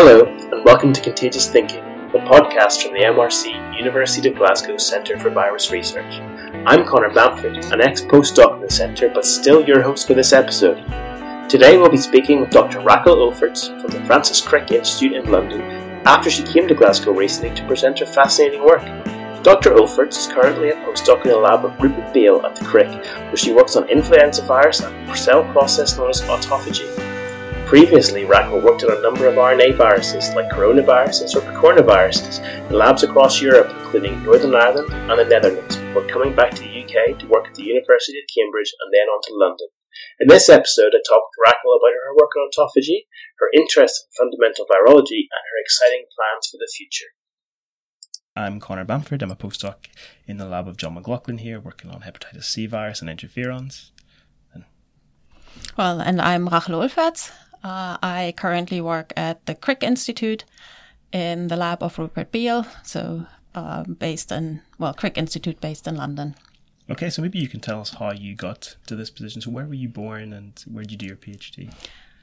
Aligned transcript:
Hello, 0.00 0.26
and 0.26 0.64
welcome 0.64 0.92
to 0.92 1.00
Contagious 1.00 1.50
Thinking, 1.50 1.82
the 2.12 2.20
podcast 2.20 2.84
from 2.84 2.92
the 2.92 3.00
MRC 3.00 3.76
University 3.76 4.28
of 4.28 4.36
Glasgow 4.36 4.76
Centre 4.76 5.18
for 5.18 5.28
Virus 5.28 5.72
Research. 5.72 6.20
I'm 6.66 6.86
Connor 6.86 7.10
Bamford, 7.12 7.56
an 7.72 7.80
ex 7.80 8.02
postdoc 8.02 8.54
in 8.54 8.60
the 8.60 8.70
centre, 8.70 9.10
but 9.12 9.26
still 9.26 9.64
your 9.64 9.82
host 9.82 10.06
for 10.06 10.14
this 10.14 10.32
episode. 10.32 10.76
Today 11.48 11.76
we'll 11.76 11.90
be 11.90 11.96
speaking 11.96 12.40
with 12.40 12.50
Dr. 12.50 12.78
Rachel 12.78 13.16
Ulferts 13.16 13.66
from 13.80 13.90
the 13.90 14.06
Francis 14.06 14.40
Crick 14.40 14.70
Institute 14.70 15.14
in 15.14 15.32
London 15.32 15.62
after 16.06 16.30
she 16.30 16.44
came 16.44 16.68
to 16.68 16.76
Glasgow 16.76 17.10
recently 17.10 17.52
to 17.56 17.66
present 17.66 17.98
her 17.98 18.06
fascinating 18.06 18.64
work. 18.64 18.84
Dr. 19.42 19.72
Ulferts 19.72 20.16
is 20.16 20.28
currently 20.28 20.70
a 20.70 20.76
postdoc 20.76 21.24
in 21.24 21.30
the 21.30 21.36
lab 21.36 21.64
of 21.64 21.76
Rupert 21.82 22.14
Beale 22.14 22.46
at 22.46 22.54
the 22.54 22.64
Crick, 22.64 23.04
where 23.04 23.36
she 23.36 23.52
works 23.52 23.74
on 23.74 23.88
influenza 23.88 24.42
virus 24.42 24.78
and 24.78 25.18
cell 25.18 25.42
process 25.52 25.98
known 25.98 26.10
as 26.10 26.20
autophagy. 26.20 27.07
Previously, 27.68 28.24
Rachel 28.24 28.60
worked 28.60 28.82
on 28.82 28.96
a 28.96 29.02
number 29.02 29.26
of 29.26 29.34
RNA 29.34 29.76
viruses 29.76 30.32
like 30.32 30.48
coronaviruses 30.48 31.36
or 31.36 31.44
coronaviruses 31.52 32.40
in 32.40 32.72
labs 32.72 33.02
across 33.02 33.42
Europe, 33.42 33.68
including 33.84 34.24
Northern 34.24 34.54
Ireland 34.54 34.88
and 34.90 35.20
the 35.20 35.28
Netherlands, 35.28 35.76
before 35.76 36.08
coming 36.08 36.34
back 36.34 36.52
to 36.54 36.62
the 36.62 36.80
UK 36.80 37.18
to 37.18 37.26
work 37.28 37.46
at 37.46 37.54
the 37.54 37.64
University 37.68 38.16
of 38.16 38.24
Cambridge 38.32 38.72
and 38.80 38.88
then 38.90 39.12
on 39.12 39.20
to 39.20 39.34
London. 39.36 39.68
In 40.18 40.28
this 40.28 40.48
episode, 40.48 40.96
I 40.96 41.04
talked 41.04 41.28
with 41.36 41.44
Rachel 41.44 41.76
about 41.76 41.92
her 41.92 42.16
work 42.16 42.32
on 42.40 42.48
autophagy, 42.48 43.04
her 43.36 43.52
interest 43.52 44.06
in 44.08 44.16
fundamental 44.16 44.64
virology, 44.64 45.28
and 45.28 45.44
her 45.44 45.60
exciting 45.60 46.08
plans 46.08 46.48
for 46.48 46.56
the 46.56 46.72
future. 46.74 47.12
I'm 48.34 48.60
Connor 48.60 48.86
Bamford. 48.86 49.22
I'm 49.22 49.30
a 49.30 49.36
postdoc 49.36 49.92
in 50.26 50.38
the 50.38 50.46
lab 50.46 50.68
of 50.68 50.78
John 50.78 50.94
McLaughlin 50.94 51.36
here, 51.36 51.60
working 51.60 51.90
on 51.90 52.00
hepatitis 52.00 52.44
C 52.44 52.64
virus 52.64 53.02
and 53.02 53.10
interferons. 53.10 53.90
And 54.54 54.64
well, 55.76 56.00
and 56.00 56.18
I'm 56.18 56.48
Rachel 56.48 56.80
Ulferts. 56.80 57.30
Uh, 57.62 57.98
I 58.02 58.34
currently 58.36 58.80
work 58.80 59.12
at 59.16 59.44
the 59.46 59.54
Crick 59.54 59.82
Institute 59.82 60.44
in 61.12 61.48
the 61.48 61.56
lab 61.56 61.82
of 61.82 61.98
Rupert 61.98 62.30
Beale, 62.30 62.66
so 62.82 63.26
uh, 63.54 63.82
based 63.84 64.30
in, 64.30 64.62
well, 64.78 64.94
Crick 64.94 65.18
Institute 65.18 65.60
based 65.60 65.86
in 65.86 65.96
London. 65.96 66.34
Okay, 66.90 67.10
so 67.10 67.20
maybe 67.20 67.38
you 67.38 67.48
can 67.48 67.60
tell 67.60 67.80
us 67.80 67.94
how 67.94 68.12
you 68.12 68.34
got 68.34 68.76
to 68.86 68.96
this 68.96 69.10
position. 69.10 69.42
So, 69.42 69.50
where 69.50 69.66
were 69.66 69.74
you 69.74 69.88
born 69.88 70.32
and 70.32 70.62
where 70.70 70.82
did 70.82 70.92
you 70.92 70.98
do 70.98 71.06
your 71.06 71.16
PhD? 71.16 71.72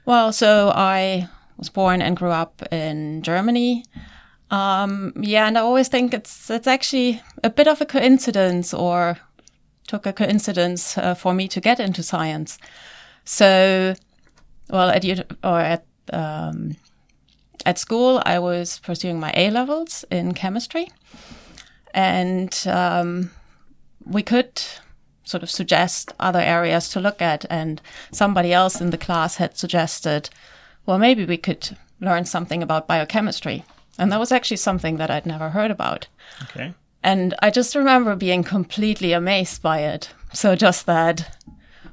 Well, 0.05 0.31
so 0.31 0.71
I 0.73 1.29
was 1.57 1.69
born 1.69 2.01
and 2.01 2.17
grew 2.17 2.31
up 2.31 2.63
in 2.71 3.21
Germany. 3.21 3.85
Um, 4.49 5.13
yeah, 5.19 5.47
and 5.47 5.57
I 5.57 5.61
always 5.61 5.87
think 5.87 6.13
it's 6.13 6.49
it's 6.49 6.67
actually 6.67 7.21
a 7.43 7.49
bit 7.49 7.67
of 7.67 7.81
a 7.81 7.85
coincidence, 7.85 8.73
or 8.73 9.17
took 9.87 10.05
a 10.05 10.13
coincidence 10.13 10.97
uh, 10.97 11.13
for 11.13 11.33
me 11.33 11.47
to 11.47 11.61
get 11.61 11.79
into 11.79 12.01
science. 12.01 12.57
So 13.23 13.95
well, 14.69 14.89
at 14.89 15.05
or 15.43 15.59
at 15.59 15.85
um, 16.11 16.75
at 17.65 17.79
school, 17.79 18.21
I 18.25 18.39
was 18.39 18.79
pursuing 18.79 19.19
my 19.19 19.33
A 19.35 19.49
levels 19.49 20.05
in 20.11 20.33
chemistry, 20.33 20.87
and 21.93 22.55
um, 22.67 23.31
we 24.05 24.23
could 24.23 24.61
sort 25.23 25.43
of 25.43 25.49
suggest 25.49 26.13
other 26.19 26.39
areas 26.39 26.89
to 26.89 26.99
look 26.99 27.21
at. 27.21 27.45
And 27.49 27.81
somebody 28.11 28.53
else 28.53 28.79
in 28.79 28.91
the 28.91 28.97
class 28.97 29.37
had 29.37 29.57
suggested, 29.57 30.29
well, 30.85 30.99
maybe 30.99 31.25
we 31.25 31.37
could 31.37 31.75
learn 31.99 32.25
something 32.25 32.61
about 32.61 32.87
biochemistry, 32.87 33.63
and 33.97 34.11
that 34.11 34.19
was 34.19 34.31
actually 34.31 34.57
something 34.57 34.97
that 34.97 35.09
I'd 35.09 35.25
never 35.25 35.49
heard 35.49 35.71
about. 35.71 36.07
Okay. 36.43 36.73
And 37.01 37.35
I 37.39 37.51
just 37.51 37.75
remember 37.75 38.15
being 38.15 38.43
completely 38.43 39.13
amazed 39.13 39.61
by 39.61 39.81
it. 39.81 40.09
So 40.33 40.55
just 40.55 40.87
that, 40.87 41.37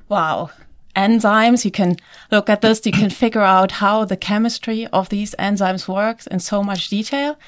wow, 0.09 0.51
enzymes. 0.95 1.65
You 1.65 1.71
can 1.71 1.97
look 2.31 2.49
at 2.49 2.61
this. 2.61 2.85
You 2.85 2.93
can 2.93 3.11
figure 3.11 3.43
out 3.43 3.73
how 3.73 4.05
the 4.05 4.17
chemistry 4.17 4.87
of 4.89 5.09
these 5.09 5.35
enzymes 5.39 5.89
works 5.89 6.27
in 6.27 6.41
so 6.41 6.63
much 6.63 6.89
detail. 6.89 7.39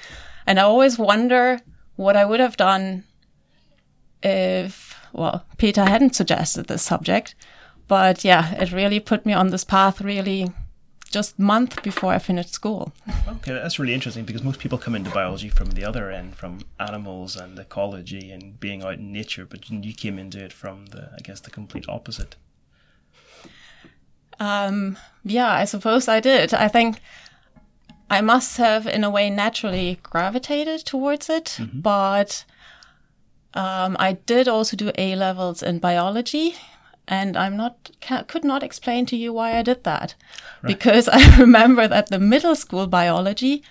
And 0.47 0.59
I 0.59 0.63
always 0.63 0.99
wonder 0.99 1.61
what 1.97 2.17
I 2.17 2.25
would 2.25 2.41
have 2.41 2.57
done 2.57 3.05
if, 4.23 4.97
well, 5.13 5.45
Peter 5.59 5.85
hadn't 5.85 6.15
suggested 6.15 6.67
this 6.67 6.83
subject. 6.83 7.35
But 7.87 8.25
yeah, 8.25 8.55
it 8.55 8.73
really 8.73 9.01
put 9.01 9.27
me 9.27 9.33
on 9.33 9.49
this 9.49 9.65
path 9.65 10.01
really 10.01 10.51
just 11.11 11.39
month 11.39 11.81
before 11.85 12.13
I 12.13 12.19
finished 12.19 12.53
school. 12.53 12.93
Okay, 13.29 13.53
that's 13.53 13.79
really 13.79 13.95
interesting 13.95 14.25
because 14.25 14.43
most 14.43 14.59
people 14.59 14.79
come 14.79 14.97
into 14.97 15.11
biology 15.11 15.49
from 15.49 15.71
the 15.71 15.85
other 15.85 16.11
end, 16.11 16.35
from 16.35 16.63
animals 16.81 17.37
and 17.37 17.57
ecology 17.57 18.33
and 18.33 18.59
being 18.59 18.83
out 18.83 18.95
in 18.95 19.13
nature, 19.13 19.47
but 19.47 19.71
you 19.71 19.95
came 19.95 20.19
into 20.19 20.43
it 20.43 20.53
from 20.53 20.87
the, 20.87 21.11
I 21.17 21.21
guess, 21.23 21.41
the 21.41 21.51
complete 21.51 21.89
opposite. 21.89 22.35
Um, 24.41 24.97
yeah, 25.25 25.51
I 25.51 25.65
suppose 25.65 26.09
I 26.09 26.21
did. 26.21 26.53
I 26.53 26.69
think 26.69 26.99
I 28.11 28.21
must 28.21 28.59
have, 28.59 28.87
in 28.87 29.05
a 29.05 29.11
way, 29.11 29.31
naturally 29.31 29.99
gravitated 30.03 30.85
towards 30.85 31.29
it, 31.31 31.57
mm-hmm. 31.59 31.81
but 31.81 32.45
um, 33.55 33.97
I 33.99 34.13
did 34.27 34.49
also 34.49 34.77
do 34.77 34.93
A 34.99 35.17
levels 35.17 35.63
in 35.63 35.79
biology, 35.79 36.57
and 37.09 37.37
I'm 37.37 37.57
not 37.57 37.91
could 38.29 38.45
not 38.45 38.63
explain 38.63 39.07
to 39.07 39.17
you 39.17 39.33
why 39.33 39.57
I 39.57 39.63
did 39.63 39.85
that, 39.85 40.15
right. 40.63 40.69
because 40.69 41.09
I 41.13 41.37
remember 41.39 41.89
that 41.89 42.11
the 42.11 42.19
middle 42.19 42.55
school 42.55 42.87
biology. 42.87 43.63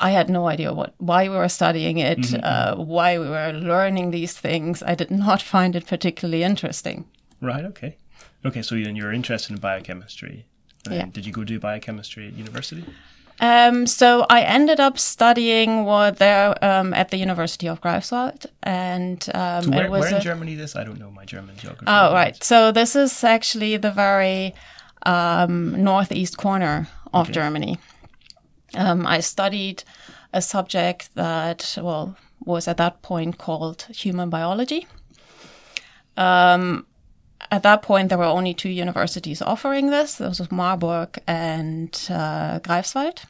I 0.00 0.10
had 0.10 0.28
no 0.28 0.48
idea 0.48 0.72
what 0.72 0.94
why 0.98 1.28
we 1.28 1.36
were 1.36 1.48
studying 1.48 1.98
it, 1.98 2.18
mm-hmm. 2.18 2.40
uh, 2.42 2.82
why 2.82 3.18
we 3.18 3.28
were 3.28 3.52
learning 3.52 4.10
these 4.10 4.32
things. 4.32 4.82
I 4.82 4.96
did 4.96 5.10
not 5.10 5.42
find 5.54 5.76
it 5.76 5.86
particularly 5.86 6.42
interesting. 6.42 7.04
Right. 7.40 7.64
Okay. 7.64 7.96
Okay, 8.44 8.62
so 8.62 8.74
then 8.74 8.96
you're 8.96 9.12
interested 9.12 9.52
in 9.52 9.58
biochemistry. 9.60 10.46
And 10.86 10.94
yeah. 10.94 11.06
Did 11.06 11.26
you 11.26 11.32
go 11.32 11.44
do 11.44 11.60
biochemistry 11.60 12.28
at 12.28 12.34
university? 12.34 12.84
Um, 13.40 13.86
so 13.86 14.26
I 14.30 14.42
ended 14.42 14.78
up 14.78 14.98
studying 14.98 15.84
what 15.84 16.18
there 16.18 16.62
um, 16.64 16.94
at 16.94 17.10
the 17.10 17.16
University 17.16 17.68
of 17.68 17.80
Greifswald, 17.80 18.46
and 18.62 19.26
um, 19.34 19.64
so 19.64 19.70
where, 19.70 19.90
where 19.90 20.06
in 20.06 20.14
a, 20.14 20.20
Germany 20.20 20.54
this? 20.54 20.76
I 20.76 20.84
don't 20.84 20.98
know 20.98 21.10
my 21.10 21.24
German 21.24 21.56
geography. 21.56 21.86
Oh, 21.88 22.12
right. 22.12 22.42
So 22.42 22.70
this 22.70 22.94
is 22.94 23.24
actually 23.24 23.76
the 23.78 23.90
very 23.90 24.54
um, 25.04 25.82
northeast 25.82 26.36
corner 26.36 26.88
of 27.12 27.26
okay. 27.26 27.32
Germany. 27.32 27.78
Um, 28.74 29.06
I 29.06 29.20
studied 29.20 29.82
a 30.32 30.40
subject 30.40 31.14
that 31.14 31.76
well 31.80 32.16
was 32.44 32.68
at 32.68 32.76
that 32.76 33.02
point 33.02 33.38
called 33.38 33.82
human 33.90 34.30
biology. 34.30 34.86
Um, 36.16 36.86
at 37.50 37.62
that 37.62 37.82
point, 37.82 38.08
there 38.08 38.18
were 38.18 38.24
only 38.24 38.54
two 38.54 38.68
universities 38.68 39.42
offering 39.42 39.90
this. 39.90 40.16
Those 40.16 40.40
was 40.40 40.50
Marburg 40.50 41.18
and 41.26 41.88
uh, 42.10 42.60
Greifswald. 42.60 43.24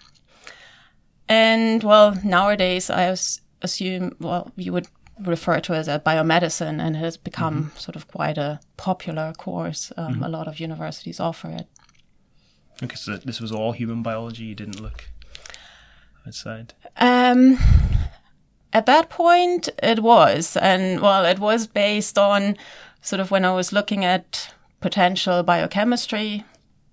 And 1.29 1.83
well, 1.83 2.19
nowadays, 2.25 2.91
I 2.91 3.15
assume, 3.63 4.17
well, 4.21 4.53
you 4.57 4.73
would 4.73 4.89
refer 5.21 5.61
to 5.61 5.73
it 5.73 5.79
as 5.79 5.89
a 5.89 5.99
biomedicine, 5.99 6.81
and 6.81 6.97
it 6.97 6.99
has 6.99 7.17
become 7.17 7.65
mm-hmm. 7.65 7.79
sort 7.79 7.97
of 7.97 8.09
quite 8.09 8.39
a 8.39 8.61
popular 8.77 9.33
course. 9.39 9.93
Um, 9.97 10.15
mm-hmm. 10.15 10.23
A 10.25 10.29
lot 10.29 10.49
of 10.49 10.61
universities 10.61 11.21
offer 11.21 11.49
it. 11.51 11.67
Okay, 12.83 12.97
so 12.97 13.17
this 13.17 13.41
was 13.41 13.53
all 13.53 13.73
human 13.73 14.03
biology. 14.03 14.45
You 14.45 14.55
didn't 14.55 14.81
look 14.81 15.09
outside. 16.27 16.75
Um, 16.97 17.59
at 18.73 18.87
that 18.87 19.11
point, 19.11 19.69
it 19.83 20.01
was, 20.01 20.57
and 20.57 21.01
well, 21.01 21.25
it 21.25 21.39
was 21.39 21.67
based 21.67 22.19
on 22.19 22.57
sort 23.03 23.21
of 23.21 23.31
when 23.31 23.45
I 23.45 23.53
was 23.53 23.73
looking 23.73 24.05
at 24.05 24.55
potential 24.81 25.43
biochemistry, 25.43 26.45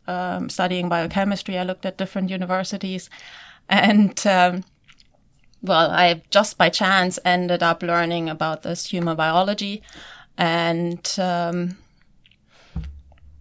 um, 0.07 0.49
studying 0.49 0.89
biochemistry, 0.89 1.57
I 1.57 1.63
looked 1.63 1.85
at 1.85 1.97
different 1.97 2.29
universities. 2.29 3.09
And, 3.69 4.19
um, 4.25 4.63
well, 5.61 5.91
I 5.91 6.23
just 6.31 6.57
by 6.57 6.69
chance 6.69 7.19
ended 7.23 7.61
up 7.61 7.83
learning 7.83 8.29
about 8.29 8.63
this 8.63 8.87
human 8.87 9.15
biology 9.15 9.83
and, 10.37 11.15
um, 11.19 11.77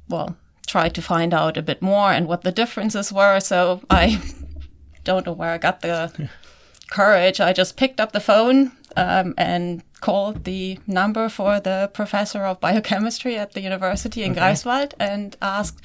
well, 0.09 0.37
tried 0.67 0.95
to 0.95 1.03
find 1.03 1.33
out 1.33 1.57
a 1.57 1.63
bit 1.63 1.81
more 1.81 2.13
and 2.13 2.29
what 2.29 2.43
the 2.43 2.53
differences 2.53 3.11
were. 3.11 3.41
So 3.41 3.81
I 3.89 4.21
don't 5.05 5.25
know 5.25 5.33
where 5.33 5.51
I 5.51 5.59
got 5.59 5.81
the 5.81 6.29
courage. 6.91 7.41
I 7.41 7.55
just 7.55 7.77
picked 7.79 8.01
up 8.01 8.13
the 8.13 8.21
phone 8.21 8.73
um, 8.97 9.35
and 9.37 9.83
called 10.01 10.45
the 10.45 10.79
number 10.87 11.29
for 11.29 11.61
the 11.61 11.91
professor 11.93 12.45
of 12.45 12.61
biochemistry 12.61 13.37
at 13.37 13.53
the 13.53 13.61
university 13.61 14.23
in 14.23 14.33
okay. 14.33 14.41
Greifswald 14.41 14.93
and 14.99 15.37
asked, 15.43 15.81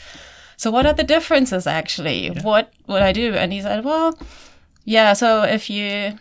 "So 0.57 0.71
what 0.71 0.85
are 0.85 0.93
the 0.93 1.03
differences 1.03 1.67
actually? 1.67 2.27
Yeah. 2.27 2.41
What 2.41 2.73
would 2.87 3.01
I 3.01 3.11
do?" 3.11 3.33
And 3.33 3.53
he 3.53 3.61
said, 3.61 3.83
"Well, 3.83 4.17
yeah. 4.85 5.13
So 5.13 5.43
if 5.43 5.69
you 5.69 6.19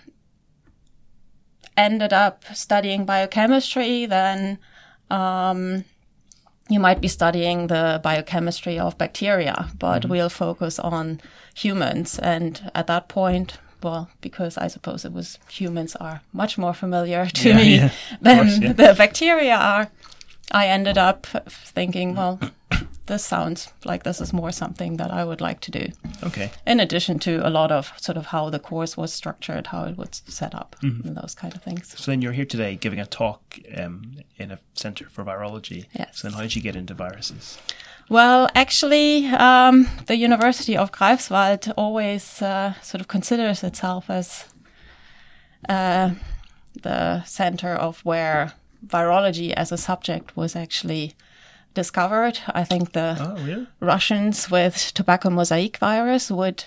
ended 1.76 2.12
up 2.12 2.44
studying 2.54 3.04
biochemistry, 3.04 4.06
then." 4.06 4.58
Um, 5.10 5.84
you 6.68 6.80
might 6.80 7.02
be 7.02 7.08
studying 7.08 7.66
the 7.66 8.00
biochemistry 8.02 8.78
of 8.78 8.96
bacteria, 8.96 9.68
but 9.78 10.02
mm-hmm. 10.02 10.10
we'll 10.10 10.30
focus 10.30 10.78
on 10.78 11.20
humans. 11.54 12.18
And 12.18 12.70
at 12.74 12.86
that 12.86 13.08
point, 13.08 13.58
well, 13.82 14.08
because 14.20 14.56
I 14.58 14.68
suppose 14.68 15.04
it 15.04 15.12
was 15.12 15.38
humans 15.48 15.96
are 15.96 16.20
much 16.32 16.58
more 16.58 16.74
familiar 16.74 17.26
to 17.26 17.48
yeah, 17.48 17.56
me 17.56 17.76
yeah. 17.76 17.90
than 18.20 18.38
course, 18.38 18.58
yeah. 18.58 18.72
the 18.72 18.94
bacteria 18.96 19.56
are. 19.56 19.90
I 20.50 20.66
ended 20.66 20.98
up 20.98 21.26
thinking, 21.48 22.14
well, 22.14 22.38
this 23.06 23.24
sounds 23.24 23.72
like 23.84 24.02
this 24.02 24.20
is 24.20 24.32
more 24.32 24.52
something 24.52 24.98
that 24.98 25.10
I 25.10 25.24
would 25.24 25.40
like 25.40 25.60
to 25.60 25.70
do. 25.70 25.86
Okay. 26.24 26.50
In 26.66 26.78
addition 26.80 27.18
to 27.20 27.46
a 27.46 27.48
lot 27.48 27.72
of 27.72 27.92
sort 27.96 28.18
of 28.18 28.26
how 28.26 28.50
the 28.50 28.58
course 28.58 28.96
was 28.96 29.12
structured, 29.14 29.68
how 29.68 29.84
it 29.84 29.96
was 29.96 30.22
set 30.26 30.54
up, 30.54 30.76
Mm-hmm. 30.82 31.08
and 31.08 31.16
those 31.16 31.34
kind 31.34 31.54
of 31.54 31.62
things. 31.62 31.94
So 31.98 32.10
then 32.10 32.20
you're 32.22 32.32
here 32.32 32.44
today 32.44 32.76
giving 32.76 33.00
a 33.00 33.06
talk 33.06 33.58
um, 33.76 34.16
in 34.36 34.50
a 34.50 34.58
center 34.74 35.08
for 35.08 35.24
virology. 35.24 35.86
Yes. 35.98 36.18
So 36.18 36.28
then 36.28 36.34
how 36.36 36.42
did 36.42 36.54
you 36.56 36.62
get 36.62 36.76
into 36.76 36.92
viruses? 36.94 37.58
Well, 38.12 38.50
actually, 38.54 39.26
um, 39.28 39.88
the 40.06 40.16
University 40.18 40.76
of 40.76 40.92
Greifswald 40.92 41.72
always 41.78 42.42
uh, 42.42 42.74
sort 42.82 43.00
of 43.00 43.08
considers 43.08 43.64
itself 43.64 44.10
as 44.10 44.44
uh, 45.66 46.10
the 46.82 47.24
center 47.24 47.70
of 47.74 48.00
where 48.04 48.52
virology 48.86 49.54
as 49.54 49.72
a 49.72 49.78
subject 49.78 50.36
was 50.36 50.54
actually 50.54 51.14
discovered. 51.72 52.38
I 52.48 52.64
think 52.64 52.92
the 52.92 53.16
Oh, 53.18 53.42
really? 53.42 53.66
Russians 53.80 54.50
with 54.50 54.92
tobacco 54.92 55.30
mosaic 55.30 55.78
virus 55.78 56.30
would 56.30 56.64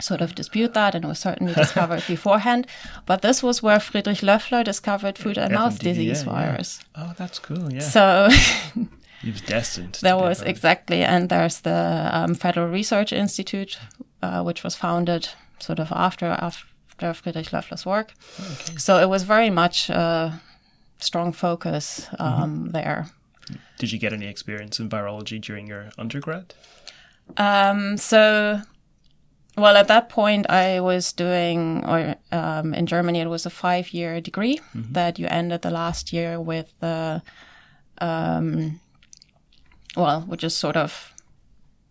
sort 0.00 0.20
of 0.20 0.34
dispute 0.34 0.74
that 0.74 0.96
and 0.96 1.04
it 1.04 1.08
was 1.08 1.20
certainly 1.20 1.54
discovered 1.62 2.02
beforehand. 2.08 2.66
But 3.06 3.22
this 3.22 3.40
was 3.40 3.62
where 3.62 3.78
Friedrich 3.78 4.18
Löffler 4.18 4.64
discovered 4.64 5.16
foot 5.16 5.38
and 5.38 5.54
mouth 5.54 5.78
disease 5.78 6.24
yeah, 6.24 6.32
yeah. 6.32 6.42
virus. 6.42 6.80
Oh, 6.96 7.12
that's 7.16 7.38
cool. 7.38 7.72
Yeah. 7.72 7.80
So 7.80 8.28
he 9.22 9.30
was 9.30 9.40
destined. 9.40 9.98
there 10.02 10.16
was 10.16 10.42
exactly, 10.42 11.02
and 11.02 11.28
there's 11.28 11.60
the 11.60 12.08
um, 12.12 12.34
Federal 12.34 12.68
Research 12.68 13.12
Institute, 13.12 13.78
uh, 14.22 14.42
which 14.42 14.64
was 14.64 14.74
founded 14.74 15.28
sort 15.58 15.78
of 15.78 15.92
after 15.92 16.26
after 16.26 17.12
Friedrich 17.14 17.52
Loeffler's 17.52 17.86
work. 17.86 18.12
So 18.78 18.98
it 18.98 19.08
was 19.08 19.22
very 19.24 19.50
much 19.50 19.90
a 19.90 20.40
strong 20.98 21.32
focus 21.32 22.08
um, 22.18 22.70
there. 22.70 23.06
Did 23.78 23.92
you 23.92 23.98
get 23.98 24.12
any 24.12 24.26
experience 24.26 24.78
in 24.78 24.88
virology 24.88 25.40
during 25.40 25.66
your 25.66 25.90
undergrad? 25.98 26.54
Um, 27.36 27.96
so, 27.96 28.60
well, 29.56 29.76
at 29.76 29.88
that 29.88 30.08
point, 30.08 30.48
I 30.50 30.80
was 30.80 31.12
doing, 31.12 31.84
or 31.84 32.16
um, 32.32 32.74
in 32.74 32.86
Germany, 32.86 33.20
it 33.20 33.28
was 33.28 33.46
a 33.46 33.50
five 33.50 33.92
year 33.92 34.20
degree 34.20 34.60
that 34.74 35.18
you 35.18 35.26
ended 35.26 35.62
the 35.62 35.70
last 35.70 36.12
year 36.12 36.40
with 36.40 36.72
the, 36.80 37.22
um, 37.98 38.80
well, 39.96 40.22
which 40.22 40.44
is 40.44 40.56
sort 40.56 40.76
of 40.76 41.14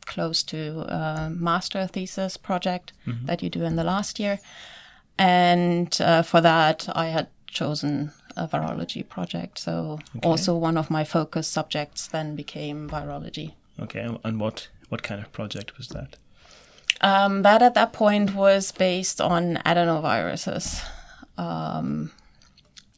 close 0.06 0.42
to 0.44 0.82
a 0.82 1.30
master 1.30 1.86
thesis 1.86 2.38
project 2.38 2.94
that 3.26 3.44
you 3.44 3.50
do 3.50 3.64
in 3.64 3.76
the 3.76 3.84
last 3.84 4.20
year. 4.20 4.40
And 5.18 5.96
uh, 6.02 6.24
for 6.24 6.42
that, 6.42 6.88
I 6.96 7.08
had 7.08 7.28
chosen 7.48 8.12
a 8.36 8.48
virology 8.48 9.08
project. 9.08 9.60
So, 9.60 10.00
also 10.24 10.56
one 10.56 10.78
of 10.78 10.90
my 10.90 11.04
focus 11.04 11.48
subjects 11.48 12.08
then 12.08 12.36
became 12.36 12.90
virology. 12.90 13.54
Okay. 13.80 14.08
And 14.24 14.40
what 14.40 14.70
what 14.90 15.04
kind 15.04 15.22
of 15.22 15.32
project 15.32 15.78
was 15.78 15.90
that? 15.90 16.18
Um, 17.02 17.44
that 17.44 17.62
at 17.62 17.76
that 17.76 17.94
point 17.94 18.36
was 18.36 18.72
based 18.72 19.22
on 19.22 19.58
adenoviruses. 19.66 20.84
Um, 21.38 22.12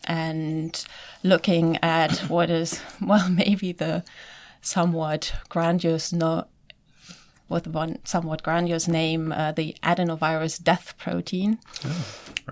and 0.06 0.83
looking 1.24 1.77
at 1.83 2.18
what 2.30 2.50
is, 2.50 2.81
well, 3.01 3.30
maybe 3.30 3.71
the 3.71 4.04
somewhat 4.61 5.33
grandiose, 5.49 6.13
no, 6.13 6.45
with 7.49 7.67
one 7.67 7.97
somewhat 8.03 8.43
grandiose 8.43 8.87
name, 8.87 9.31
uh, 9.31 9.51
the 9.51 9.75
adenovirus 9.83 10.61
death 10.63 10.95
protein. 10.97 11.59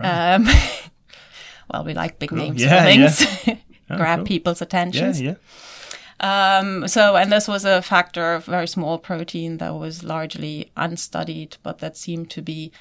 um, 0.02 0.46
well, 1.72 1.84
we 1.86 1.94
like 1.94 2.20
big 2.20 2.32
names 2.32 2.62
Yeah, 2.62 2.84
for 2.84 2.90
yeah. 2.90 3.10
things. 3.10 3.60
Grab 3.90 4.20
cool. 4.20 4.26
people's 4.28 4.62
Yeah, 4.62 4.66
attentions. 4.66 5.22
yeah. 5.22 5.36
Um, 6.22 6.88
so, 6.88 7.16
and 7.16 7.32
this 7.32 7.48
was 7.48 7.64
a 7.66 7.82
factor, 7.82 8.34
a 8.36 8.40
very 8.40 8.68
small 8.68 8.98
protein 8.98 9.58
that 9.60 9.74
was 9.76 10.04
largely 10.04 10.70
unstudied, 10.76 11.58
but 11.64 11.80
that 11.80 11.96
seemed 11.96 12.30
to 12.32 12.42
be 12.42 12.72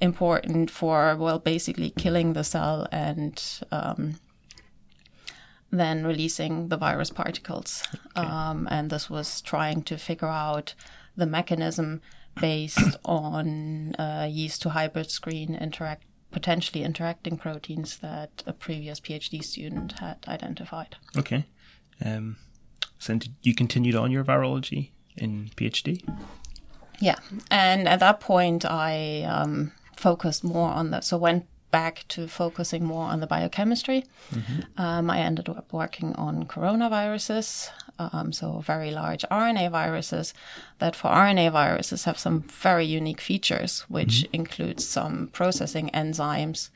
important 0.00 0.70
for, 0.70 1.14
well, 1.16 1.38
basically 1.38 1.90
killing 1.90 2.32
the 2.32 2.42
cell 2.42 2.86
and 2.90 3.42
um, 3.70 4.18
then 5.78 6.04
releasing 6.04 6.68
the 6.68 6.76
virus 6.76 7.10
particles. 7.10 7.82
Um, 8.14 8.68
and 8.70 8.90
this 8.90 9.10
was 9.10 9.40
trying 9.40 9.82
to 9.82 9.96
figure 9.96 10.28
out 10.28 10.74
the 11.16 11.26
mechanism 11.26 12.00
based 12.40 12.96
on 13.04 13.94
uh, 13.96 14.28
yeast 14.30 14.62
to 14.62 14.70
hybrid 14.70 15.10
screen 15.10 15.54
interact 15.54 16.04
potentially 16.30 16.84
interacting 16.84 17.38
proteins 17.38 17.98
that 17.98 18.42
a 18.46 18.52
previous 18.52 19.00
PhD 19.00 19.42
student 19.42 19.92
had 20.00 20.18
identified. 20.28 20.96
Okay. 21.16 21.46
Um, 22.04 22.36
so 22.98 23.14
did 23.14 23.34
you 23.42 23.54
continued 23.54 23.94
on 23.94 24.10
your 24.10 24.22
virology 24.22 24.90
in 25.16 25.50
PhD? 25.56 26.06
Yeah, 27.00 27.16
and 27.50 27.88
at 27.88 28.00
that 28.00 28.20
point, 28.20 28.64
I 28.64 29.22
um, 29.22 29.72
focused 29.96 30.44
more 30.44 30.70
on 30.70 30.90
the 30.90 31.00
so 31.00 31.16
went 31.16 31.46
back 31.70 32.04
to 32.08 32.26
focusing 32.28 32.84
more 32.84 33.04
on 33.06 33.20
the 33.20 33.26
biochemistry. 33.26 34.04
Um, 34.76 35.10
I 35.10 35.18
ended 35.18 35.48
up 35.48 35.72
working 35.72 36.14
on 36.14 36.44
coronaviruses, 36.44 37.68
um, 37.98 38.32
so 38.32 38.60
very 38.60 38.90
large 38.90 39.24
RNA 39.30 39.70
viruses 39.70 40.32
that 40.78 40.94
for 40.96 41.08
RNA 41.10 41.50
viruses 41.52 42.04
have 42.04 42.18
some 42.18 42.42
very 42.42 42.84
unique 42.84 43.20
features, 43.20 43.80
which 43.88 44.24
includes 44.32 44.86
some 44.86 45.28
processing 45.32 45.90
enzymes 45.92 46.70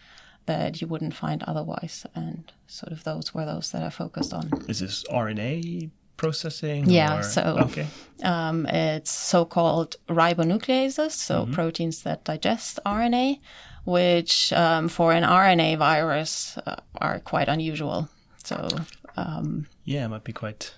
that 0.47 0.81
you 0.81 0.87
wouldn't 0.89 1.15
find 1.15 1.43
otherwise, 1.45 2.07
and 2.15 2.51
sort 2.67 2.93
of 2.93 3.05
those 3.05 3.33
were 3.35 3.45
those 3.47 3.71
that 3.73 3.83
I 3.83 3.91
focused 3.91 4.33
on. 4.33 4.51
Is 4.69 4.81
this 4.81 5.05
RNA 5.11 5.91
processing? 6.17 6.89
Yeah, 6.91 7.19
or- 7.19 7.23
so- 7.23 7.59
okay. 7.69 7.87
Um, 8.25 8.67
it's 8.67 9.11
so-called 9.11 9.97
ribonucleases, 10.09 11.13
so 11.13 11.47
proteins 11.53 12.03
that 12.03 12.25
digest 12.25 12.79
RNA, 12.85 13.39
which 13.85 14.53
um, 14.53 14.89
for 14.89 15.13
an 15.13 15.23
RNA 15.23 15.79
virus 15.79 16.59
uh, 16.67 16.77
are 16.97 17.21
quite 17.21 17.49
unusual. 17.49 18.09
So 18.45 18.69
um, 19.17 19.67
Yeah, 19.85 20.05
it 20.05 20.09
might 20.09 20.25
be 20.25 20.33
quite, 20.33 20.75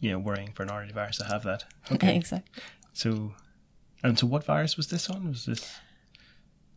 you 0.00 0.12
know, 0.12 0.18
worrying 0.18 0.52
for 0.52 0.62
an 0.62 0.68
RNA 0.68 0.92
virus 0.92 1.18
to 1.18 1.24
have 1.24 1.42
that. 1.44 1.64
Okay. 1.92 2.16
exactly. 2.22 2.62
So, 2.92 3.34
and 4.02 4.18
so 4.18 4.26
what 4.26 4.44
virus 4.44 4.76
was 4.76 4.88
this 4.88 5.08
on? 5.08 5.28
Was 5.28 5.46
this? 5.46 5.78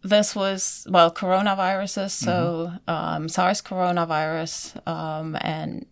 This 0.04 0.36
was 0.36 0.88
well 0.90 1.14
coronaviruses, 1.14 2.10
so 2.10 2.74
um, 2.88 3.30
SARS 3.30 3.62
coronavirus, 3.62 4.88
um, 4.88 5.38
and 5.42 5.86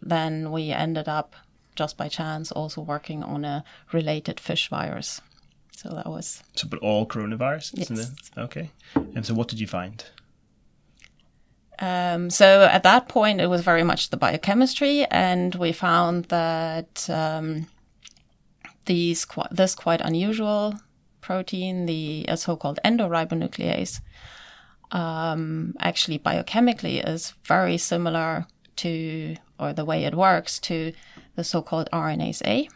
then 0.00 0.50
we 0.50 0.70
ended 0.70 1.08
up 1.08 1.36
just 1.76 1.96
by 1.96 2.08
chance 2.08 2.50
also 2.50 2.80
working 2.80 3.22
on 3.22 3.44
a 3.44 3.64
related 3.92 4.40
fish 4.40 4.68
virus. 4.68 5.20
So 5.76 5.88
that 5.90 6.06
was 6.06 6.42
So, 6.54 6.68
but 6.68 6.78
all 6.80 7.06
coronavirus, 7.06 7.78
isn't 7.80 7.96
Yes. 7.96 8.10
it? 8.10 8.38
Okay. 8.40 8.70
And 8.94 9.24
so, 9.26 9.34
what 9.34 9.48
did 9.48 9.58
you 9.60 9.66
find? 9.66 10.04
Um, 11.78 12.30
so 12.30 12.64
at 12.64 12.84
that 12.84 13.08
point, 13.08 13.40
it 13.40 13.48
was 13.48 13.62
very 13.62 13.82
much 13.82 14.10
the 14.10 14.16
biochemistry, 14.16 15.04
and 15.06 15.54
we 15.56 15.72
found 15.72 16.26
that 16.26 17.08
um, 17.10 17.66
these 18.86 19.26
this 19.50 19.74
quite 19.74 20.00
unusual 20.00 20.74
protein, 21.20 21.86
the 21.86 22.26
uh, 22.28 22.36
so-called 22.36 22.78
endoribonuclease, 22.84 24.00
um, 24.92 25.74
actually 25.80 26.18
biochemically 26.18 27.02
is 27.06 27.32
very 27.44 27.78
similar 27.78 28.46
to, 28.76 29.36
or 29.58 29.72
the 29.72 29.84
way 29.84 30.04
it 30.04 30.14
works 30.14 30.58
to, 30.60 30.92
the 31.36 31.44
so-called 31.44 31.88
RNase 31.92 32.42
A. 32.46 32.68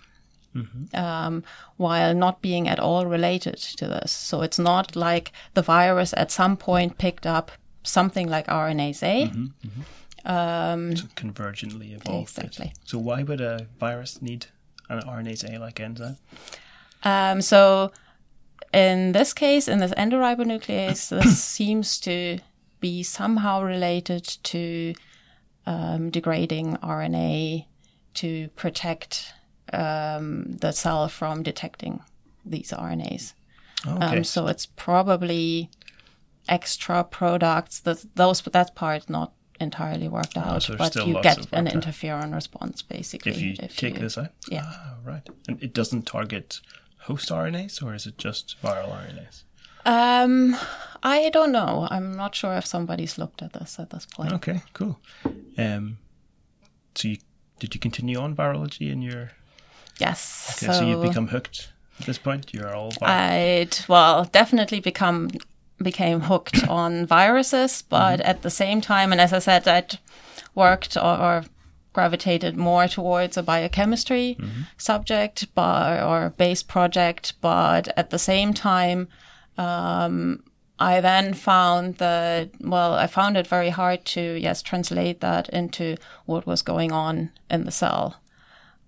Um, 0.95 1.45
while 1.77 2.15
not 2.15 2.43
being 2.43 2.69
at 2.69 2.79
all 2.79 3.07
related 3.07 3.57
to 3.57 3.87
this. 3.87 4.13
So 4.13 4.43
it's 4.43 4.59
not 4.59 4.97
like 4.97 5.33
the 5.55 5.63
virus 5.63 6.15
at 6.17 6.31
some 6.31 6.57
point 6.57 6.99
picked 6.99 7.27
up 7.27 7.51
something 7.83 8.29
like 8.29 8.47
RNase 8.47 9.03
A. 9.03 9.31
So 10.97 11.07
convergently 11.15 11.95
evolved. 11.95 12.37
it. 12.39 12.45
Exactly. 12.45 12.73
So, 12.85 12.99
why 12.99 13.23
would 13.23 13.41
a 13.41 13.69
virus 13.79 14.21
need 14.21 14.47
an 14.89 15.01
RNase 15.03 15.55
A 15.55 15.59
like 15.59 15.79
enzyme? 15.79 16.17
Um, 17.05 17.41
so 17.41 17.93
in 18.73 19.13
this 19.13 19.33
case, 19.33 19.69
in 19.69 19.79
this 19.79 19.93
endoribonuclease, 19.93 21.09
this 21.23 21.43
seems 21.43 22.01
to 22.01 22.41
be 22.81 23.03
somehow 23.03 23.63
related 23.63 24.25
to 24.25 24.95
um, 25.65 26.11
degrading 26.11 26.77
RNA 26.79 27.67
to 28.15 28.49
protect 28.57 29.33
um, 29.73 30.53
the 30.61 30.73
cell 30.73 31.09
from 31.09 31.43
detecting 31.43 32.01
these 32.45 32.71
RNAs. 32.71 33.35
Okay. 33.87 34.19
Um, 34.19 34.25
so 34.25 34.47
it's 34.47 34.67
probably 34.67 35.71
extra 36.49 37.03
products 37.05 37.81
that 37.81 38.05
those 38.15 38.41
that 38.43 38.75
part 38.75 39.11
not 39.11 39.33
entirely 39.61 40.09
worked 40.09 40.37
out, 40.37 40.57
Oh, 40.57 40.59
so 40.59 40.77
but 40.77 40.95
you 40.97 41.21
get 41.23 41.39
an 41.53 41.67
interferon 41.67 42.35
response 42.35 42.83
basically 42.83 43.33
if 43.33 43.41
you 43.41 43.57
take 43.57 43.99
this 43.99 44.19
out? 44.19 44.29
yeah. 44.49 44.63
Ah, 44.67 44.95
right. 45.05 45.27
And 45.49 45.63
it 45.63 45.73
doesn't 45.73 46.07
target 46.07 46.61
host 47.01 47.31
RNAs, 47.31 47.83
or 47.83 47.95
is 47.95 48.07
it 48.07 48.19
just 48.19 48.57
viral 48.63 48.91
RNAs? 48.93 49.43
Um, 49.85 50.57
I 51.03 51.31
don't 51.31 51.53
know. 51.53 51.87
I'm 51.91 52.13
not 52.17 52.35
sure 52.35 52.55
if 52.55 52.67
somebody's 52.67 53.19
looked 53.19 53.41
at 53.43 53.53
this 53.53 53.79
at 53.79 53.91
this 53.91 54.05
point. 54.07 54.33
Okay, 54.35 54.61
cool. 54.73 54.99
Um, 55.57 55.99
so 56.95 57.09
you 57.09 57.19
did 57.61 57.75
you 57.75 57.81
continue 57.81 58.19
on 58.19 58.35
virology 58.37 58.91
in 58.91 59.01
your 59.03 59.31
Yes. 59.99 60.63
Okay, 60.63 60.73
so, 60.73 60.85
you've 60.85 61.03
become 61.03 61.29
hooked 61.29 61.73
at 62.01 62.07
this 62.07 62.19
point. 62.19 62.53
You're 62.53 62.75
all. 62.75 62.93
I'd 63.03 63.79
well 63.89 64.25
definitely 64.25 64.81
become 64.81 65.31
became 65.83 66.21
hooked 66.21 66.67
on 66.69 67.07
viruses, 67.07 67.83
but 67.83 68.21
at 68.21 68.43
the 68.43 68.51
same 68.51 68.81
time, 68.81 69.13
and 69.13 69.21
as 69.21 69.33
I 69.33 69.39
said, 69.39 69.67
I'd 69.69 69.99
worked 70.55 70.97
or, 70.97 71.19
or 71.21 71.45
gravitated 71.93 72.57
more 72.59 72.87
towards 72.87 73.39
a 73.39 73.43
biochemistry 73.43 74.37
subject 74.77 75.47
but, 75.55 76.03
or 76.03 76.31
base 76.37 76.63
project, 76.63 77.33
but 77.41 77.89
at 77.97 78.11
the 78.11 78.19
same 78.19 78.53
time, 78.53 79.09
um, 79.57 80.43
I 80.79 81.01
then 81.01 81.33
found 81.33 81.97
that, 81.97 82.51
well, 82.61 82.93
I 82.95 83.07
found 83.07 83.39
it 83.39 83.47
very 83.47 83.71
hard 83.71 84.05
to, 84.07 84.21
yes, 84.21 84.61
translate 84.61 85.21
that 85.21 85.49
into 85.49 85.97
what 86.27 86.47
was 86.47 86.61
going 86.61 86.93
on 86.93 87.31
in 87.51 87.65
the 87.65 87.71
cell. 87.71 88.17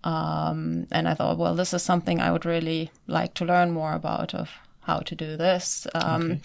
Um, 0.04 0.86
and 0.92 1.08
I 1.08 1.14
thought, 1.14 1.38
well, 1.38 1.54
this 1.54 1.74
is 1.74 1.82
something 1.82 2.20
I 2.20 2.30
would 2.32 2.44
really 2.44 2.90
like 3.06 3.34
to 3.34 3.44
learn 3.44 3.70
more 3.72 3.92
about 3.92 4.34
of 4.34 4.50
how 4.80 5.00
to 5.00 5.14
do 5.14 5.36
this. 5.36 5.86
Um, 5.94 6.22
Okay. 6.22 6.40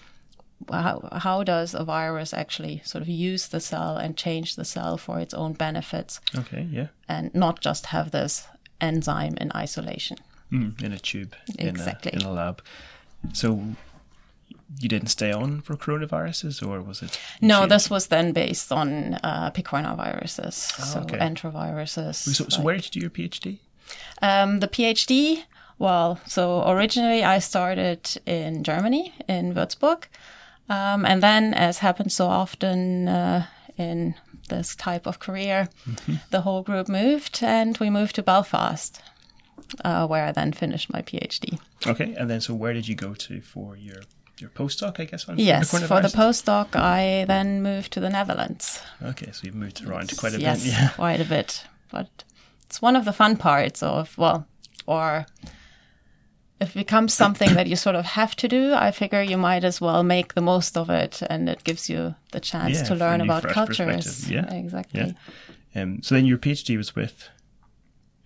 how, 0.82 1.08
how 1.12 1.42
does 1.44 1.74
a 1.74 1.84
virus 1.84 2.32
actually 2.32 2.80
sort 2.84 3.02
of 3.02 3.08
use 3.08 3.48
the 3.48 3.60
cell 3.60 3.96
and 3.96 4.16
change 4.16 4.56
the 4.56 4.64
cell 4.64 4.96
for 4.96 5.18
its 5.20 5.34
own 5.34 5.52
benefits 5.52 6.20
Okay, 6.36 6.66
yeah. 6.70 6.88
and 7.08 7.34
not 7.34 7.60
just 7.60 7.86
have 7.86 8.10
this 8.10 8.46
enzyme 8.80 9.36
in 9.40 9.50
isolation? 9.54 10.16
Mm, 10.52 10.80
in 10.82 10.92
a 10.92 10.98
tube. 10.98 11.34
Exactly. 11.58 12.12
In 12.12 12.22
a, 12.22 12.24
in 12.24 12.30
a 12.30 12.32
lab. 12.32 12.62
So 13.32 13.60
you 14.80 14.88
didn't 14.88 15.08
stay 15.08 15.32
on 15.32 15.60
for 15.62 15.76
coronaviruses, 15.76 16.66
or 16.66 16.80
was 16.82 17.02
it? 17.02 17.18
No, 17.40 17.60
changed? 17.60 17.70
this 17.72 17.90
was 17.90 18.06
then 18.08 18.32
based 18.32 18.72
on 18.72 19.14
uh, 19.22 19.50
picornaviruses, 19.50 20.52
so 20.52 21.00
okay. 21.00 21.18
enteroviruses. 21.18 22.14
So, 22.14 22.44
so 22.48 22.56
like- 22.56 22.64
where 22.64 22.74
did 22.76 22.84
you 22.86 22.90
do 22.90 23.00
your 23.00 23.10
PhD? 23.10 23.58
Um, 24.22 24.60
the 24.60 24.68
PhD, 24.68 25.44
well, 25.78 26.18
so 26.26 26.68
originally 26.68 27.22
I 27.22 27.38
started 27.38 28.10
in 28.26 28.64
Germany, 28.64 29.12
in 29.28 29.54
Würzburg. 29.54 30.04
Um, 30.68 31.04
and 31.04 31.22
then, 31.22 31.52
as 31.52 31.78
happens 31.78 32.14
so 32.14 32.26
often 32.26 33.06
uh, 33.08 33.46
in 33.76 34.14
this 34.48 34.74
type 34.74 35.06
of 35.06 35.18
career, 35.18 35.68
the 36.30 36.40
whole 36.42 36.62
group 36.62 36.88
moved 36.88 37.40
and 37.42 37.76
we 37.78 37.90
moved 37.90 38.14
to 38.14 38.22
Belfast, 38.22 39.02
uh, 39.84 40.06
where 40.06 40.24
I 40.24 40.32
then 40.32 40.52
finished 40.52 40.92
my 40.92 41.02
PhD. 41.02 41.58
Okay, 41.86 42.14
and 42.14 42.30
then 42.30 42.40
so 42.40 42.54
where 42.54 42.72
did 42.72 42.88
you 42.88 42.94
go 42.94 43.14
to 43.14 43.40
for 43.42 43.76
your 43.76 44.02
your 44.38 44.50
postdoc? 44.50 45.00
I 45.00 45.04
guess 45.04 45.26
Yes, 45.36 45.70
for 45.70 46.00
the 46.00 46.08
postdoc, 46.08 46.76
I 46.76 47.24
then 47.26 47.62
moved 47.62 47.92
to 47.92 48.00
the 48.00 48.10
Netherlands. 48.10 48.80
Okay, 49.02 49.30
so 49.32 49.40
you've 49.44 49.54
moved 49.54 49.84
around 49.84 50.16
quite 50.16 50.34
a 50.34 50.40
yes, 50.40 50.64
bit. 50.64 50.72
Yeah. 50.72 50.88
quite 50.90 51.20
a 51.20 51.24
bit. 51.24 51.64
But 51.90 52.24
it's 52.66 52.82
one 52.82 52.96
of 52.96 53.04
the 53.04 53.12
fun 53.12 53.36
parts 53.36 53.82
of, 53.82 54.16
well, 54.18 54.46
or 54.86 55.26
if 56.60 56.70
it 56.70 56.78
becomes 56.78 57.14
something 57.14 57.54
that 57.54 57.66
you 57.66 57.76
sort 57.76 57.96
of 57.96 58.04
have 58.04 58.34
to 58.36 58.48
do, 58.48 58.74
I 58.74 58.90
figure 58.90 59.22
you 59.22 59.36
might 59.38 59.64
as 59.64 59.80
well 59.80 60.02
make 60.02 60.34
the 60.34 60.40
most 60.40 60.76
of 60.76 60.90
it 60.90 61.22
and 61.28 61.48
it 61.48 61.64
gives 61.64 61.88
you 61.88 62.14
the 62.32 62.40
chance 62.40 62.78
Yeah, 62.78 62.84
to 62.84 62.94
learn 62.94 63.20
about 63.20 63.44
cultures. 63.44 64.30
Yeah, 64.30 64.52
Exactly. 64.52 65.14
Yeah. 65.74 65.82
Um, 65.82 66.02
so 66.02 66.14
then 66.14 66.24
your 66.26 66.38
PhD 66.38 66.76
was 66.76 66.94
with 66.94 67.28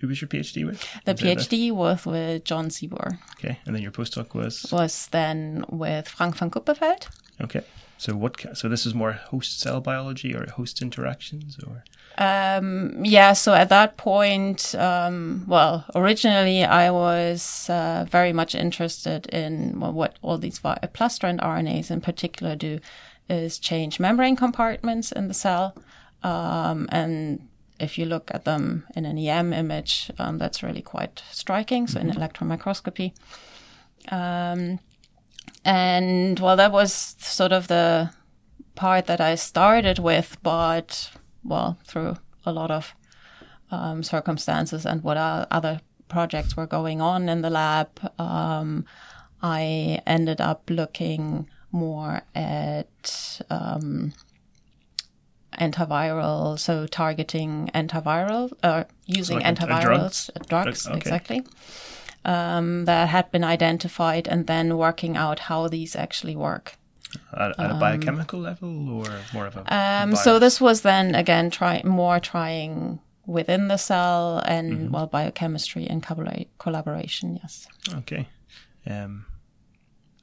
who 0.00 0.08
was 0.08 0.20
your 0.20 0.28
PhD 0.28 0.64
with? 0.66 0.80
The 1.04 1.12
Was? 1.12 1.20
PhD 1.20 1.72
was 1.72 2.04
with 2.06 2.44
John 2.44 2.68
Siebor, 2.68 3.18
Okay, 3.38 3.58
and 3.66 3.74
then 3.74 3.82
your 3.82 3.92
postdoc 3.92 4.34
was 4.34 4.66
was 4.72 5.08
then 5.08 5.64
with 5.68 6.08
Frank 6.08 6.36
van 6.36 6.50
Kuppenveld. 6.50 7.08
okay. 7.40 7.62
So 8.00 8.14
what? 8.14 8.56
So 8.56 8.68
this 8.68 8.86
is 8.86 8.94
more 8.94 9.12
host 9.12 9.58
cell 9.58 9.80
biology 9.80 10.32
or 10.32 10.46
host 10.56 10.80
interactions 10.82 11.58
or 11.66 11.82
Um, 12.16 13.04
yeah, 13.04 13.32
so 13.32 13.54
at 13.54 13.68
that 13.70 13.96
point, 13.96 14.74
um, 14.76 15.44
well, 15.48 15.84
originally 15.96 16.64
I 16.64 16.90
was 16.90 17.68
uh, 17.68 18.06
very 18.08 18.32
much 18.32 18.54
interested 18.54 19.26
in 19.26 19.80
what 19.80 20.16
all 20.22 20.38
these 20.38 20.58
vi- 20.60 20.78
plastron 20.94 21.40
RNAs 21.40 21.90
in 21.90 22.00
particular 22.00 22.54
do 22.56 22.78
is 23.28 23.58
change 23.58 23.98
membrane 24.00 24.36
compartments 24.36 25.10
in 25.12 25.26
the 25.28 25.34
cell. 25.34 25.74
Um, 26.22 26.88
and 26.92 27.47
if 27.80 27.98
you 27.98 28.04
look 28.04 28.30
at 28.34 28.44
them 28.44 28.86
in 28.94 29.04
an 29.04 29.18
EM 29.18 29.52
image, 29.52 30.10
um, 30.18 30.38
that's 30.38 30.62
really 30.62 30.82
quite 30.82 31.22
striking. 31.30 31.86
So 31.86 32.00
in 32.00 32.10
electron 32.10 32.48
microscopy. 32.48 33.14
Um, 34.10 34.80
and 35.64 36.38
well, 36.40 36.56
that 36.56 36.72
was 36.72 37.16
sort 37.18 37.52
of 37.52 37.68
the 37.68 38.10
part 38.74 39.06
that 39.06 39.20
I 39.20 39.34
started 39.34 39.98
with, 39.98 40.38
but 40.42 41.10
well, 41.44 41.78
through 41.84 42.16
a 42.46 42.52
lot 42.52 42.70
of 42.70 42.94
um, 43.70 44.02
circumstances 44.02 44.86
and 44.86 45.02
what 45.02 45.16
other 45.16 45.80
projects 46.08 46.56
were 46.56 46.66
going 46.66 47.00
on 47.00 47.28
in 47.28 47.42
the 47.42 47.50
lab, 47.50 47.88
um, 48.18 48.86
I 49.42 50.00
ended 50.06 50.40
up 50.40 50.70
looking 50.70 51.48
more 51.70 52.22
at 52.34 53.40
um, 53.50 54.14
antiviral, 55.58 56.58
so 56.58 56.86
targeting 56.86 57.70
antiviral, 57.74 58.52
uh, 58.62 58.84
using 59.06 59.36
like 59.38 59.46
a- 59.46 59.48
a 59.48 59.52
antivirals, 59.54 59.82
drugs? 59.82 60.30
uh, 60.36 60.44
drugs, 60.48 60.86
okay. 60.86 60.96
exactly. 60.96 61.42
Um, 62.24 62.84
that 62.84 63.08
had 63.08 63.30
been 63.30 63.44
identified, 63.44 64.28
and 64.28 64.46
then 64.46 64.76
working 64.76 65.16
out 65.16 65.38
how 65.40 65.68
these 65.68 65.96
actually 65.96 66.36
work. 66.36 66.74
at, 67.32 67.58
at 67.58 67.70
a 67.70 67.74
biochemical 67.74 68.38
level 68.38 68.90
or 68.90 69.06
more 69.32 69.46
of 69.46 69.56
a 69.56 69.62
Um, 69.74 70.14
so 70.14 70.38
this 70.38 70.60
was 70.60 70.82
then 70.82 71.14
again 71.14 71.48
try 71.50 71.80
more 71.84 72.20
trying 72.20 73.00
within 73.26 73.68
the 73.68 73.78
cell 73.78 74.42
and 74.46 74.72
Mm-hmm. 74.72 74.92
well 74.92 75.06
biochemistry 75.06 75.86
and 75.88 76.02
collaboration. 76.58 77.38
Yes. 77.42 77.66
Okay. 78.00 78.28
Um, 78.86 79.24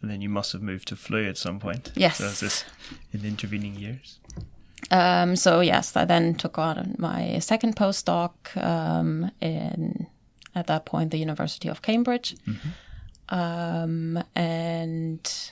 and 0.02 0.12
then 0.12 0.22
you 0.22 0.30
must 0.30 0.52
have 0.54 0.62
moved 0.62 0.88
to 0.90 0.96
flu 0.96 1.26
at 1.28 1.38
some 1.38 1.60
point. 1.60 1.92
Yes. 1.96 2.18
So 2.18 2.26
is 2.26 2.40
this 2.40 2.66
in 3.14 3.22
the 3.22 3.28
intervening 3.28 3.76
years? 3.80 4.20
Um, 4.92 5.36
so 5.36 5.62
yes, 5.62 5.96
I 5.96 6.06
then 6.06 6.36
took 6.36 6.58
on 6.58 6.96
my 6.98 7.40
second 7.40 7.76
postdoc 7.76 8.32
um, 8.62 9.32
in 9.42 10.08
at 10.54 10.68
that 10.68 10.86
point 10.86 11.12
the 11.12 11.18
University 11.18 11.68
of 11.68 11.82
Cambridge, 11.82 12.36
um, 13.30 14.24
and 14.36 15.52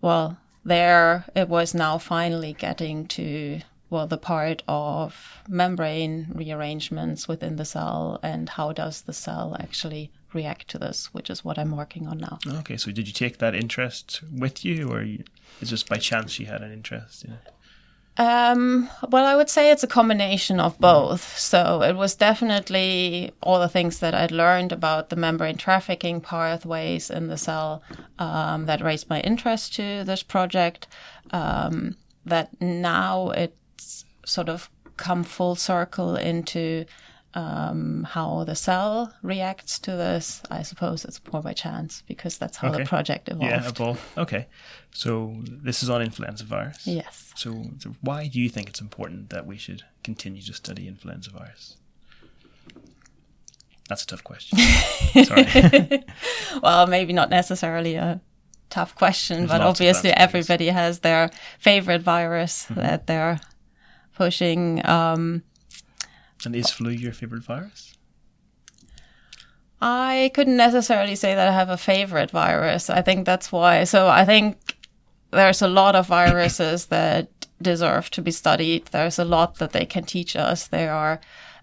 well, 0.00 0.38
there 0.64 1.24
it 1.36 1.48
was 1.48 1.74
now 1.74 1.98
finally 1.98 2.52
getting 2.52 3.06
to 3.08 3.60
well 3.90 4.06
the 4.06 4.18
part 4.18 4.62
of 4.66 5.42
membrane 5.48 6.28
rearrangements 6.34 7.28
within 7.28 7.56
the 7.56 7.64
cell 7.64 8.18
and 8.22 8.48
how 8.48 8.72
does 8.72 9.02
the 9.02 9.12
cell 9.12 9.56
actually 9.60 10.10
react 10.32 10.68
to 10.68 10.78
this, 10.78 11.12
which 11.12 11.28
is 11.28 11.44
what 11.44 11.58
I'm 11.58 11.76
working 11.76 12.08
on 12.08 12.18
now. 12.18 12.38
Okay, 12.60 12.76
so 12.76 12.90
did 12.90 13.06
you 13.06 13.12
take 13.12 13.38
that 13.38 13.54
interest 13.54 14.22
with 14.32 14.64
you, 14.64 14.88
or 14.88 15.02
you, 15.02 15.24
it's 15.60 15.70
just 15.70 15.88
by 15.88 15.98
chance 15.98 16.38
you 16.38 16.46
had 16.46 16.62
an 16.62 16.72
interest 16.72 17.24
in 17.24 17.32
it? 17.32 17.52
Um, 18.18 18.90
well, 19.08 19.24
I 19.24 19.36
would 19.36 19.48
say 19.48 19.70
it's 19.70 19.82
a 19.82 19.88
combination 19.88 20.60
of 20.60 20.78
both. 20.78 21.38
So 21.38 21.82
it 21.82 21.96
was 21.96 22.14
definitely 22.14 23.32
all 23.42 23.58
the 23.58 23.68
things 23.68 24.00
that 24.00 24.14
I'd 24.14 24.30
learned 24.30 24.70
about 24.70 25.08
the 25.08 25.16
membrane 25.16 25.56
trafficking 25.56 26.20
pathways 26.20 27.08
in 27.08 27.28
the 27.28 27.38
cell 27.38 27.82
um, 28.18 28.66
that 28.66 28.82
raised 28.82 29.08
my 29.08 29.20
interest 29.20 29.74
to 29.76 30.04
this 30.04 30.22
project. 30.22 30.88
Um, 31.30 31.96
that 32.24 32.60
now 32.60 33.30
it's 33.30 34.04
sort 34.24 34.48
of 34.48 34.70
come 34.96 35.24
full 35.24 35.56
circle 35.56 36.16
into 36.16 36.84
um, 37.34 38.04
how 38.10 38.44
the 38.44 38.54
cell 38.54 39.14
reacts 39.22 39.78
to 39.80 39.92
this. 39.92 40.42
I 40.50 40.62
suppose 40.62 41.04
it's 41.04 41.20
more 41.32 41.42
by 41.42 41.52
chance 41.54 42.02
because 42.06 42.38
that's 42.38 42.58
how 42.58 42.68
Okay. 42.68 42.82
the 42.82 42.88
project 42.88 43.28
evolved. 43.28 43.44
Yeah, 43.50 43.68
evolved. 43.68 44.00
Okay, 44.18 44.46
so 44.92 45.36
this 45.46 45.82
is 45.82 45.88
on 45.90 46.02
influenza 46.02 46.44
virus. 46.44 46.86
Yes. 46.86 47.32
So, 47.36 47.50
why 48.02 48.28
do 48.28 48.38
you 48.40 48.48
think 48.48 48.68
it's 48.68 48.80
important 48.80 49.30
that 49.30 49.46
we 49.46 49.56
should 49.56 49.82
continue 50.04 50.42
to 50.42 50.52
study 50.52 50.86
influenza 50.88 51.30
virus? 51.30 51.76
That's 53.88 54.04
a 54.04 54.06
tough 54.06 54.24
question. 54.24 54.58
Sorry. 55.24 56.04
well, 56.62 56.86
maybe 56.86 57.12
not 57.12 57.30
necessarily 57.30 57.96
a 57.96 58.20
tough 58.70 58.94
question, 58.94 59.38
There's 59.38 59.50
but 59.50 59.60
obviously 59.60 60.10
everybody 60.10 60.68
has 60.68 61.00
their 61.00 61.30
favorite 61.58 62.00
virus 62.02 62.64
Mm-hmm. 62.66 62.80
that 62.80 63.06
they're 63.06 63.40
pushing. 64.14 64.84
Um, 64.86 65.42
and 66.46 66.54
is 66.56 66.70
flu 66.70 66.90
your 66.90 67.12
favorite 67.12 67.44
virus? 67.44 67.96
I 69.80 70.30
couldn't 70.34 70.56
necessarily 70.56 71.16
say 71.16 71.34
that 71.34 71.48
I 71.48 71.52
have 71.52 71.68
a 71.68 71.76
favorite 71.76 72.30
virus. 72.30 72.88
I 72.88 73.02
think 73.02 73.26
that's 73.26 73.50
why. 73.50 73.84
So 73.84 74.08
I 74.08 74.24
think 74.24 74.76
there's 75.32 75.62
a 75.62 75.68
lot 75.68 75.96
of 75.96 76.06
viruses 76.06 76.86
that 76.94 77.28
deserve 77.60 78.10
to 78.10 78.22
be 78.22 78.30
studied. 78.30 78.86
There's 78.86 79.18
a 79.18 79.24
lot 79.24 79.56
that 79.56 79.72
they 79.72 79.84
can 79.84 80.04
teach 80.04 80.36
us. 80.36 80.68
They 80.68 80.88
are 80.88 81.20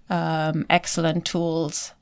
um, 0.10 0.66
excellent 0.70 1.26
tools 1.26 1.94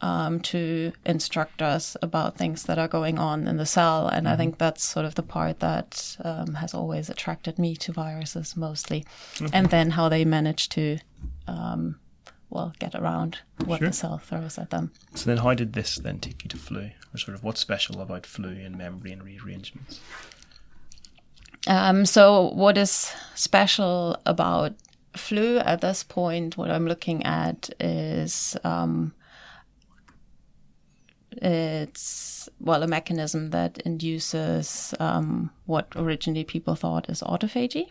um, 0.00 0.38
to 0.40 0.92
instruct 1.06 1.62
us 1.62 1.96
about 2.02 2.36
things 2.36 2.64
that 2.64 2.78
are 2.78 2.88
going 2.88 3.18
on 3.18 3.48
in 3.48 3.56
the 3.56 3.66
cell. 3.66 4.06
And 4.06 4.28
I 4.28 4.36
think 4.36 4.58
that's 4.58 4.84
sort 4.84 5.06
of 5.06 5.14
the 5.14 5.22
part 5.22 5.60
that 5.60 6.16
um, 6.22 6.54
has 6.54 6.74
always 6.74 7.08
attracted 7.08 7.58
me 7.58 7.74
to 7.76 7.92
viruses 7.92 8.56
mostly. 8.56 9.06
And 9.52 9.70
then 9.70 9.90
how 9.90 10.08
they 10.08 10.24
manage 10.24 10.68
to, 10.70 10.98
um, 11.46 11.98
well 12.54 12.72
get 12.78 12.94
around 12.94 13.38
what 13.64 13.78
Sure. 13.80 13.88
the 13.88 13.92
cell 13.94 14.18
throws 14.18 14.56
at 14.58 14.70
them. 14.70 14.92
So 15.14 15.26
then, 15.26 15.38
how 15.38 15.54
did 15.54 15.72
this 15.72 15.96
then 15.96 16.18
take 16.20 16.44
you 16.44 16.48
to 16.50 16.56
flu, 16.56 16.90
or 17.12 17.18
sort 17.18 17.34
of 17.36 17.42
what's 17.44 17.60
special 17.60 18.00
about 18.00 18.24
flu 18.26 18.48
and 18.50 18.78
membrane 18.78 19.20
rearrangements? 19.22 20.00
Um, 21.66 22.04
so, 22.06 22.50
what 22.50 22.76
is 22.78 23.12
special 23.34 24.16
about 24.26 24.74
flu 25.16 25.58
at 25.58 25.80
this 25.80 26.04
point? 26.04 26.56
What 26.56 26.70
I'm 26.70 26.86
looking 26.86 27.24
at 27.24 27.70
is 27.80 28.56
um, 28.64 29.12
it's 31.32 32.48
well 32.60 32.82
a 32.82 32.86
mechanism 32.86 33.50
that 33.50 33.78
induces 33.78 34.94
um, 35.00 35.50
what 35.66 35.88
originally 35.96 36.44
people 36.44 36.74
thought 36.74 37.08
is 37.08 37.22
autophagy. 37.22 37.88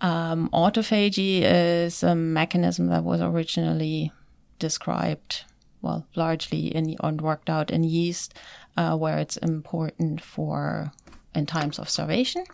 Um, 0.00 0.50
autophagy 0.52 1.40
is 1.42 2.02
a 2.02 2.14
mechanism 2.14 2.88
that 2.88 3.02
was 3.04 3.20
originally 3.20 4.12
described, 4.58 5.44
well, 5.82 6.06
largely 6.14 6.74
in 6.74 6.96
and 7.02 7.20
worked 7.20 7.48
out 7.48 7.70
in 7.70 7.82
yeast, 7.84 8.34
uh, 8.76 8.96
where 8.96 9.18
it's 9.18 9.36
important 9.38 10.20
for 10.20 10.92
in 11.34 11.46
times 11.46 11.78
of 11.78 11.88
starvation. 11.88 12.44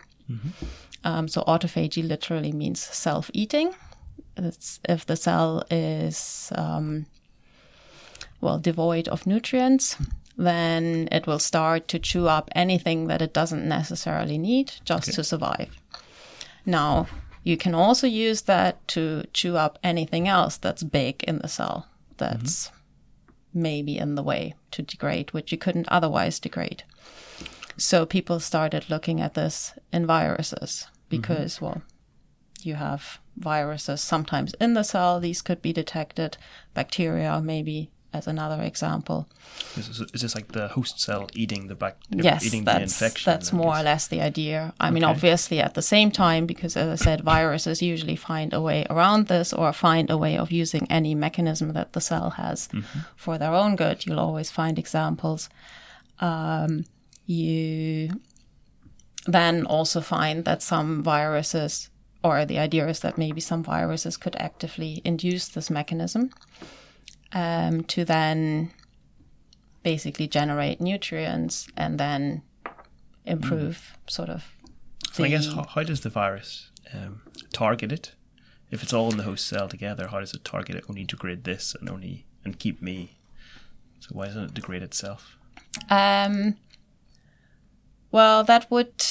Um, 1.05 1.29
so 1.29 1.43
autophagy 1.43 2.07
literally 2.07 2.53
means 2.53 2.81
self-eating. 2.81 3.75
It's 4.37 4.81
if 4.89 5.05
the 5.05 5.17
cell 5.17 5.65
is 5.71 6.51
um, 6.55 7.07
well 8.41 8.59
devoid 8.59 9.09
of 9.09 9.27
nutrients, 9.27 9.97
then 10.39 11.09
it 11.13 11.27
will 11.27 11.39
start 11.41 11.87
to 11.89 11.99
chew 11.99 12.29
up 12.29 12.49
anything 12.55 13.09
that 13.09 13.21
it 13.21 13.35
doesn't 13.35 13.69
necessarily 13.69 14.39
need 14.39 14.73
just 14.85 15.09
Okay. 15.09 15.17
to 15.17 15.25
survive. 15.25 15.77
Now, 16.65 17.09
you 17.43 17.57
can 17.57 17.75
also 17.75 18.07
use 18.07 18.43
that 18.43 18.87
to 18.89 19.25
chew 19.33 19.57
up 19.57 19.79
anything 19.83 20.29
else 20.29 20.57
that's 20.57 20.83
big 20.83 21.23
in 21.25 21.39
the 21.39 21.49
cell 21.49 21.89
that's 22.17 22.71
maybe 23.53 23.99
in 23.99 24.15
the 24.15 24.23
way 24.23 24.55
to 24.71 24.83
degrade, 24.83 25.33
which 25.33 25.53
you 25.53 25.59
couldn't 25.59 25.89
otherwise 25.89 26.39
degrade. 26.39 26.85
So 27.77 28.07
people 28.07 28.39
started 28.41 28.89
looking 28.89 29.21
at 29.21 29.35
this 29.35 29.75
in 29.93 30.07
viruses 30.07 30.87
because, 31.09 31.61
well, 31.61 31.83
you 32.63 32.75
have 32.75 33.19
viruses 33.37 34.01
sometimes 34.01 34.55
in 34.61 34.75
the 34.75 34.83
cell. 34.83 35.21
These 35.21 35.43
could 35.43 35.61
be 35.61 35.73
detected. 35.73 36.37
Bacteria, 36.75 37.41
maybe, 37.41 37.91
as 38.13 38.27
another 38.27 38.63
example. 38.63 39.27
Is 39.77 39.89
this, 39.89 40.01
is 40.15 40.21
this 40.23 40.35
like 40.35 40.49
the 40.53 40.69
host 40.69 41.01
cell 41.01 41.29
eating 41.35 41.69
the 41.69 41.75
back, 41.75 41.97
Yes, 42.11 42.45
eating 42.45 42.65
the 42.65 42.73
that's 42.73 42.93
infection? 43.01 43.31
that's 43.33 43.53
more 43.53 43.77
or 43.79 43.83
less 43.83 44.07
the 44.09 44.21
idea. 44.21 44.73
I 44.81 44.91
mean, 44.91 45.05
obviously, 45.05 45.61
at 45.61 45.75
the 45.75 45.83
same 45.83 46.11
time, 46.11 46.47
because 46.47 46.77
as 46.77 46.89
I 47.01 47.05
said, 47.05 47.21
viruses 47.23 47.81
usually 47.83 48.17
find 48.17 48.53
a 48.53 48.61
way 48.61 48.87
around 48.91 49.29
this 49.29 49.53
or 49.53 49.73
find 49.73 50.11
a 50.11 50.19
way 50.19 50.37
of 50.39 50.51
using 50.53 50.87
any 50.91 51.15
mechanism 51.15 51.73
that 51.73 51.93
the 51.93 52.01
cell 52.01 52.31
has 52.31 52.69
Mm-hmm. 52.69 52.99
for 53.17 53.39
their 53.39 53.53
own 53.55 53.77
good. 53.77 54.05
You'll 54.07 54.21
always 54.21 54.51
find 54.51 54.79
examples. 54.79 55.49
Um, 56.21 56.85
you 57.27 58.11
then 59.27 59.67
also 59.67 60.01
find 60.01 60.45
that 60.45 60.63
some 60.63 61.03
viruses, 61.03 61.91
or 62.25 62.45
the 62.45 62.59
idea 62.59 62.89
is 62.89 63.01
that 63.01 63.17
maybe 63.19 63.41
some 63.41 63.63
viruses 63.63 64.17
could 64.17 64.37
actively 64.37 65.01
induce 65.05 65.49
this 65.49 65.71
mechanism 65.71 66.31
um, 67.35 67.85
to 67.85 68.05
then 68.05 68.71
basically 69.83 70.29
generate 70.29 70.81
nutrients 70.81 71.69
and 71.77 71.99
then 71.99 72.43
improve 73.25 73.97
sort 74.07 74.29
of. 74.29 74.45
So 75.13 75.25
I 75.25 75.29
guess 75.29 75.53
how, 75.53 75.65
how 75.65 75.83
does 75.83 76.01
the 76.01 76.11
virus 76.11 76.71
um, 76.95 77.23
target 77.53 77.93
it? 77.93 78.13
If 78.71 78.83
it's 78.83 78.93
all 78.93 79.11
in 79.11 79.19
the 79.19 79.25
host 79.25 79.47
cell 79.47 79.69
together, 79.69 80.09
how 80.09 80.21
does 80.21 80.33
it 80.33 80.45
target 80.45 80.77
it? 80.77 80.85
Only 80.89 81.05
degrade 81.05 81.45
this 81.45 81.77
and 81.79 81.91
only 81.91 82.25
and 82.45 82.59
keep 82.59 82.81
me. 82.81 83.19
So 84.01 84.11
why 84.13 84.27
doesn't 84.27 84.45
it 84.45 84.55
degrade 84.55 84.83
itself? 84.83 85.37
Um, 85.91 86.57
well, 88.11 88.45
that 88.45 88.71
would 88.71 89.05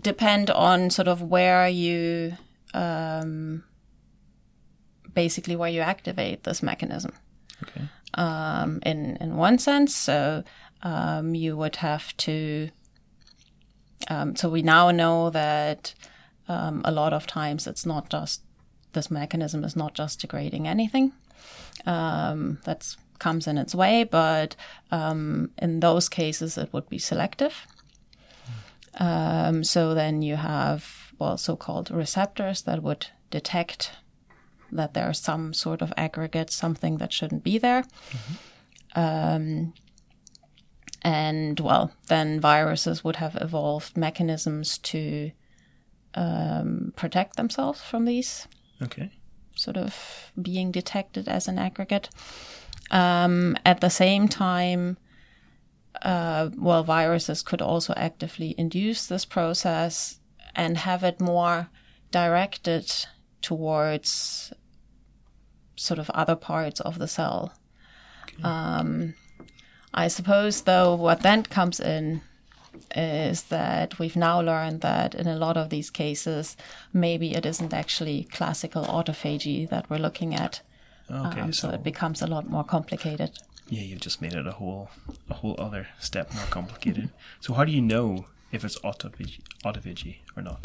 depend 0.00 0.50
on 0.50 0.90
sort 0.90 1.08
of 1.08 1.22
where 1.22 1.68
you, 1.68 2.36
um, 2.72 3.64
basically 5.16 5.56
where 5.56 5.70
you 5.70 5.80
activate 5.80 6.44
this 6.44 6.62
mechanism. 6.62 7.12
Okay. 7.62 7.88
Um, 8.14 8.80
in 8.86 9.16
in 9.16 9.36
one 9.36 9.58
sense, 9.58 9.96
so 9.96 10.44
um, 10.82 11.34
you 11.34 11.56
would 11.56 11.76
have 11.76 12.16
to. 12.18 12.68
Um, 14.08 14.36
so 14.36 14.48
we 14.48 14.62
now 14.62 14.92
know 14.92 15.30
that 15.30 15.94
um, 16.48 16.82
a 16.84 16.92
lot 16.92 17.12
of 17.12 17.26
times 17.26 17.66
it's 17.66 17.86
not 17.86 18.10
just 18.10 18.42
this 18.92 19.10
mechanism 19.10 19.64
is 19.64 19.74
not 19.74 19.94
just 19.94 20.20
degrading 20.20 20.68
anything 20.68 21.12
um, 21.86 22.58
that 22.64 22.96
comes 23.18 23.46
in 23.46 23.58
its 23.58 23.74
way, 23.74 24.04
but 24.04 24.54
um, 24.90 25.50
in 25.58 25.80
those 25.80 26.08
cases 26.08 26.58
it 26.58 26.72
would 26.72 26.88
be 26.88 26.98
selective. 26.98 27.66
Um, 29.00 29.64
so 29.64 29.94
then 29.94 30.22
you 30.22 30.36
have 30.36 31.12
well 31.18 31.38
so-called 31.38 31.90
receptors 31.90 32.62
that 32.62 32.82
would 32.82 33.06
detect 33.30 33.92
that 34.72 34.94
there's 34.94 35.18
some 35.20 35.52
sort 35.52 35.82
of 35.82 35.92
aggregate, 35.96 36.50
something 36.50 36.98
that 36.98 37.12
shouldn't 37.12 37.44
be 37.44 37.58
there. 37.58 37.84
Um, 38.94 39.74
and 41.02 41.60
well, 41.60 41.92
then 42.08 42.40
viruses 42.40 43.04
would 43.04 43.16
have 43.16 43.36
evolved 43.40 43.96
mechanisms 43.96 44.78
to 44.78 45.30
um, 46.14 46.92
protect 46.96 47.36
themselves 47.36 47.80
from 47.82 48.04
these 48.06 48.48
Okay. 48.82 49.10
sort 49.54 49.76
of 49.76 50.32
being 50.40 50.70
detected 50.70 51.28
as 51.28 51.48
an 51.48 51.58
aggregate. 51.58 52.08
Um, 52.90 53.56
at 53.64 53.80
the 53.80 53.90
same 53.90 54.28
time, 54.28 54.96
uh, 56.02 56.50
well, 56.56 56.82
viruses 56.84 57.42
could 57.42 57.62
also 57.62 57.92
actively 57.96 58.54
induce 58.58 59.06
this 59.06 59.24
process 59.24 60.20
and 60.54 60.78
have 60.78 61.02
it 61.04 61.20
more 61.20 61.68
directed 62.10 62.92
towards 63.46 64.52
sort 65.76 66.00
of 66.00 66.10
other 66.10 66.36
parts 66.36 66.80
of 66.80 66.98
the 66.98 67.06
cell. 67.06 67.52
Um, 68.42 69.14
I 69.94 70.08
suppose, 70.08 70.62
though, 70.62 70.94
what 70.96 71.20
then 71.22 71.42
comes 71.44 71.78
in 71.78 72.22
is 72.94 73.44
that 73.44 73.98
we've 74.00 74.16
now 74.16 74.40
learned 74.40 74.80
that 74.80 75.14
in 75.14 75.26
a 75.28 75.36
lot 75.36 75.56
of 75.56 75.70
these 75.70 75.90
cases, 75.90 76.56
maybe 76.92 77.28
it 77.38 77.46
isn't 77.46 77.72
actually 77.72 78.24
classical 78.24 78.84
autophagy 78.84 79.68
that 79.68 79.88
we're 79.88 80.04
looking 80.06 80.34
at. 80.34 80.60
Okay. 81.10 81.40
Um, 81.40 81.52
so 81.52 81.68
so 81.68 81.74
it 81.74 81.82
becomes 81.84 82.20
a 82.22 82.26
lot 82.26 82.50
more 82.50 82.64
complicated. 82.64 83.30
yeah, 83.68 83.82
you've 83.88 84.00
just 84.08 84.20
made 84.20 84.34
it 84.34 84.46
a 84.46 84.52
whole 84.60 84.88
a 85.30 85.34
whole 85.34 85.56
other 85.66 85.86
step 86.00 86.26
more 86.34 86.48
complicated. 86.50 87.08
so 87.40 87.54
how 87.54 87.64
do 87.64 87.72
you 87.72 87.82
know 87.82 88.26
if 88.52 88.64
it's 88.64 88.78
autophagy, 88.80 89.40
autophagy 89.64 90.16
or 90.36 90.42
not? 90.42 90.62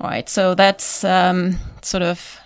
All 0.00 0.08
right, 0.08 0.28
so 0.28 0.54
that's 0.54 1.04
um, 1.04 1.58
sort 1.82 2.02
of 2.02 2.38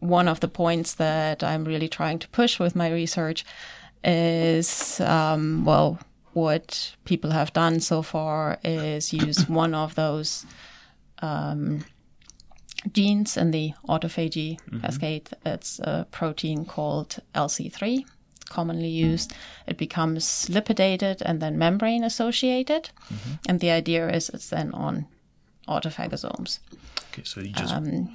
one 0.00 0.28
of 0.28 0.40
the 0.40 0.48
points 0.48 0.94
that 0.94 1.42
I'm 1.42 1.64
really 1.64 1.88
trying 1.88 2.18
to 2.20 2.28
push 2.28 2.58
with 2.58 2.76
my 2.76 2.90
research 2.90 3.44
is, 4.02 5.00
um, 5.00 5.64
well, 5.64 5.98
what 6.32 6.94
people 7.04 7.30
have 7.30 7.52
done 7.52 7.80
so 7.80 8.02
far 8.02 8.58
is 8.62 9.12
use 9.12 9.48
one 9.48 9.74
of 9.74 9.94
those 9.94 10.46
um, 11.20 11.84
genes 12.92 13.36
in 13.36 13.50
the 13.50 13.72
autophagy 13.88 14.58
cascade. 14.82 15.30
It's 15.44 15.78
a 15.80 16.06
protein 16.10 16.64
called 16.64 17.18
LC3, 17.34 18.04
commonly 18.48 18.88
used. 18.88 19.32
It 19.66 19.76
becomes 19.76 20.48
lipidated 20.50 21.22
and 21.22 21.40
then 21.40 21.58
membrane 21.58 22.04
associated. 22.04 22.90
And 23.48 23.60
the 23.60 23.70
idea 23.70 24.08
is 24.08 24.28
it's 24.28 24.50
then 24.50 24.72
on 24.72 25.06
autophagosomes. 25.68 26.58
Okay, 27.12 27.22
so 27.24 27.40
you 27.40 27.48
just 27.52 27.74
Um, 27.74 28.14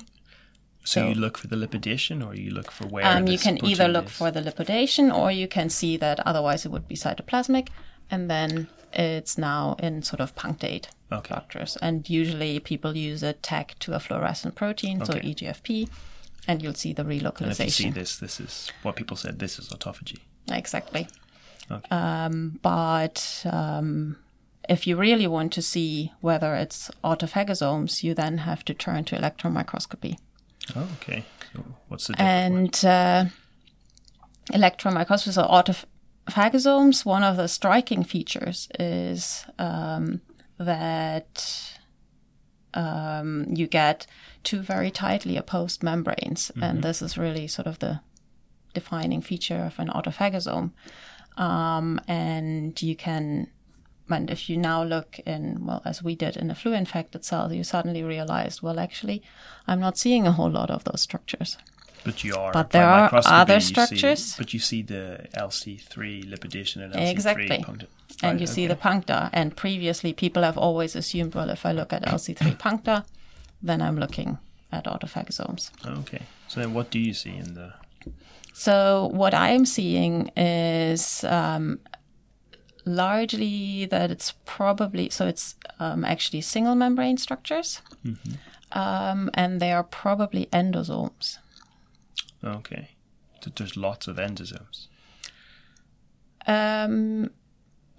so, 0.83 1.01
so- 1.01 1.07
you 1.09 1.15
look 1.15 1.37
for 1.37 1.47
the 1.47 1.55
lipidation, 1.55 2.21
or 2.21 2.35
you 2.35 2.51
look 2.51 2.71
for 2.71 2.87
where 2.87 3.05
Um, 3.05 3.27
you 3.27 3.37
can 3.37 3.63
either 3.65 3.87
look 3.87 4.05
is? 4.05 4.11
for 4.11 4.31
the 4.31 4.41
lipidation 4.41 5.11
or 5.11 5.31
you 5.31 5.47
can 5.47 5.69
see 5.69 5.97
that 5.97 6.19
otherwise 6.25 6.65
it 6.65 6.69
would 6.71 6.87
be 6.87 6.95
cytoplasmic 6.95 7.67
and 8.09 8.29
then 8.29 8.67
it's 8.93 9.37
now 9.37 9.75
in 9.79 10.03
sort 10.03 10.19
of 10.19 10.35
punctate 10.35 10.87
Okay. 11.11 11.27
structures. 11.33 11.77
And 11.81 12.09
usually 12.09 12.59
people 12.59 12.95
use 12.97 13.23
a 13.23 13.33
tag 13.33 13.75
to 13.79 13.93
a 13.93 13.99
fluorescent 13.99 14.55
protein, 14.55 15.05
so 15.05 15.13
EGFP, 15.13 15.87
and 16.47 16.61
you'll 16.61 16.73
see 16.73 16.93
the 16.93 17.03
And 17.03 17.51
if 17.51 17.59
you 17.59 17.69
see 17.69 17.89
this, 17.89 18.17
this 18.17 18.39
is 18.39 18.69
what 18.83 18.95
people 18.95 19.15
said. 19.15 19.39
This 19.39 19.59
is 19.59 19.69
autophagy. 19.69 20.19
Exactly. 20.49 21.07
Okay. 21.69 21.87
Um, 21.95 22.59
but 22.61 23.43
um, 23.45 24.17
if 24.69 24.85
you 24.87 24.95
really 24.95 25.27
want 25.27 25.51
to 25.53 25.61
see 25.61 26.11
whether 26.21 26.55
it's 26.55 26.89
autophagosomes, 27.03 28.03
you 28.03 28.13
then 28.13 28.39
have 28.39 28.63
to 28.65 28.73
turn 28.73 29.03
to 29.05 29.15
electron 29.17 29.53
microscopy. 29.53 30.17
Oh, 30.75 30.87
okay. 31.01 31.25
So 31.53 31.65
what's 31.87 32.07
the? 32.07 32.21
And 32.21 32.85
uh, 32.85 33.25
electron 34.53 34.93
microscopy, 34.93 35.33
so 35.33 35.43
autophagosomes, 35.43 37.05
one 37.05 37.23
of 37.23 37.37
the 37.37 37.47
striking 37.47 38.03
features 38.03 38.67
is 38.79 39.45
um, 39.59 40.21
that 40.57 41.77
um, 42.73 43.45
you 43.49 43.67
get 43.67 44.07
two 44.43 44.59
very 44.59 44.91
tightly 44.91 45.37
opposed 45.37 45.83
membranes, 45.83 46.51
Mm-hmm. 46.51 46.63
and 46.63 46.83
this 46.83 47.01
is 47.01 47.17
really 47.17 47.47
sort 47.47 47.67
of 47.67 47.79
the 47.79 47.99
defining 48.73 49.21
feature 49.21 49.57
of 49.65 49.77
an 49.79 49.89
autophagosome. 49.89 50.71
Um, 51.37 51.99
and 52.07 52.79
you 52.81 52.95
can, 52.95 53.47
and 54.13 54.29
if 54.29 54.49
you 54.49 54.57
now 54.57 54.83
look 54.83 55.19
in, 55.25 55.65
well, 55.65 55.81
as 55.85 56.01
we 56.03 56.15
did 56.15 56.37
in 56.37 56.51
a 56.51 56.55
flu 56.55 56.73
infected 56.73 57.23
cell, 57.25 57.51
you 57.53 57.63
suddenly 57.63 58.03
realized, 58.03 58.61
well, 58.61 58.79
actually, 58.79 59.21
I'm 59.67 59.79
not 59.79 59.97
seeing 59.97 60.27
a 60.27 60.31
whole 60.31 60.49
lot 60.49 60.69
of 60.69 60.83
those 60.83 61.01
structures. 61.01 61.57
But 62.03 62.23
you 62.23 62.35
are. 62.35 62.51
But 62.51 62.71
there 62.71 62.87
are 62.87 63.09
other 63.25 63.55
you 63.55 63.59
see- 63.61 63.67
structures. 63.73 64.35
but 64.37 64.53
you 64.53 64.59
see 64.59 64.81
the 64.81 65.27
LC3 65.37 66.29
lipidation 66.29 66.81
and 66.81 66.93
LC3 66.93 67.11
Exactly. 67.11 67.47
puncta- 67.63 67.87
and 68.23 68.31
Right, 68.33 68.41
you 68.41 68.47
see 68.47 68.67
the 68.67 68.75
puncta. 68.75 69.29
And 69.33 69.55
previously, 69.55 70.11
people 70.13 70.43
have 70.43 70.57
always 70.57 70.95
assumed, 70.95 71.33
well, 71.35 71.49
if 71.49 71.65
I 71.65 71.71
look 71.71 71.93
at 71.93 72.03
LC3 72.05 72.57
puncta, 72.65 73.05
then 73.61 73.81
I'm 73.81 73.97
looking 73.99 74.37
at 74.71 74.85
autophagosomes. 74.85 75.69
Okay. 75.99 76.21
So 76.47 76.59
then, 76.59 76.73
what 76.73 76.89
do 76.89 76.99
you 76.99 77.13
see 77.13 77.35
in 77.35 77.53
the? 77.53 77.73
So 78.53 79.09
what 79.13 79.33
I'm 79.33 79.65
seeing 79.65 80.29
is 80.35 81.23
um, 81.23 81.79
largely 82.85 83.85
that 83.85 84.11
it's 84.11 84.33
probably 84.45 85.09
so 85.09 85.27
it's 85.27 85.55
um, 85.79 86.03
actually 86.05 86.41
single 86.41 86.75
membrane 86.75 87.17
structures, 87.17 87.81
um, 88.71 89.29
and 89.33 89.59
they 89.59 89.71
are 89.71 89.83
probably 89.83 90.47
endosomes. 90.47 91.37
Okay. 92.43 92.91
So 93.41 93.51
there's 93.55 93.75
lots 93.75 94.07
of 94.07 94.17
endosomes. 94.17 94.87
Um, 96.47 97.31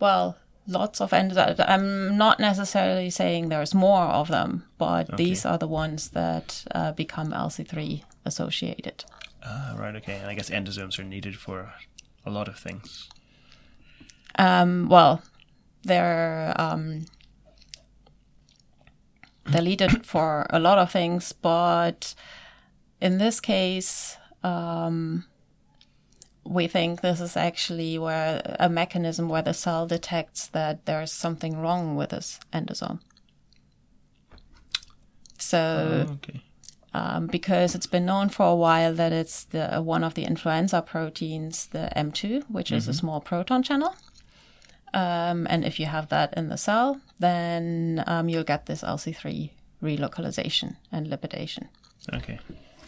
well, 0.01 0.37
lots 0.67 1.01
of 1.01 1.11
endosomes. 1.11 1.65
I'm 1.67 2.17
not 2.17 2.41
necessarily 2.41 3.11
saying 3.11 3.49
there's 3.49 3.75
more 3.75 4.05
of 4.05 4.29
them, 4.29 4.65
but 4.79 5.17
these 5.17 5.45
are 5.45 5.59
the 5.59 5.69
ones 5.69 6.11
that 6.11 6.65
uh, 6.75 6.93
become 6.93 7.33
LC3 7.33 8.03
associated. 8.25 9.05
Ah, 9.45 9.75
right. 9.77 9.97
Okay. 9.97 10.17
And 10.17 10.31
I 10.31 10.35
guess 10.35 10.51
endosomes 10.51 10.99
are 10.99 11.05
needed 11.05 11.37
for 11.37 11.73
a 12.25 12.31
lot 12.31 12.49
of 12.49 12.59
things. 12.59 13.09
Um, 14.39 14.89
well, 14.89 15.23
they're 15.85 16.55
um, 16.57 17.07
they're 19.45 19.63
needed 19.63 20.07
for 20.13 20.47
a 20.51 20.59
lot 20.59 20.79
of 20.79 20.91
things, 20.91 21.33
but 21.33 22.15
in 23.01 23.19
this 23.19 23.41
case, 23.41 24.17
um, 24.43 25.25
we 26.45 26.67
think 26.67 27.01
this 27.01 27.21
is 27.21 27.37
actually 27.37 27.99
where 27.99 28.57
a 28.59 28.69
mechanism 28.69 29.29
where 29.29 29.43
the 29.43 29.55
cell 29.55 29.87
detects 29.87 30.47
that 30.49 30.87
there's 30.87 31.13
something 31.13 31.59
wrong 31.59 31.97
with 31.97 32.11
this 32.11 32.41
endosome. 32.53 33.01
So 35.39 36.07
okay. 36.13 36.43
um, 36.95 37.27
because 37.27 37.75
it's 37.75 37.87
been 37.87 38.07
known 38.07 38.29
for 38.29 38.47
a 38.47 38.55
while 38.55 38.95
that 38.95 39.13
it's 39.13 39.45
the 39.45 39.83
one 39.83 40.05
of 40.05 40.15
the 40.15 40.25
influenza 40.25 40.83
proteins, 40.83 41.67
the 41.67 41.91
M2, 41.97 42.45
which 42.49 42.73
is 42.73 42.89
a 42.89 42.95
small 42.95 43.21
proton 43.21 43.63
channel. 43.63 43.95
Um, 44.95 45.47
and 45.49 45.65
if 45.65 45.81
you 45.81 45.87
have 45.87 46.09
that 46.09 46.35
in 46.37 46.49
the 46.49 46.59
cell, 46.59 47.01
then 47.19 48.05
um, 48.07 48.29
you'll 48.29 48.45
get 48.45 48.67
this 48.67 48.83
LC3 48.83 49.51
relocalization 49.83 50.77
and 50.91 51.09
lipidation. 51.09 51.69
Okay. 52.13 52.39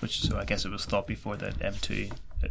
Which 0.01 0.21
so 0.21 0.37
I 0.37 0.45
guess 0.45 0.65
it 0.65 0.71
was 0.71 0.85
thought 0.85 1.07
before 1.07 1.37
that 1.37 1.59
M2 1.61 2.13
uh, 2.45 2.49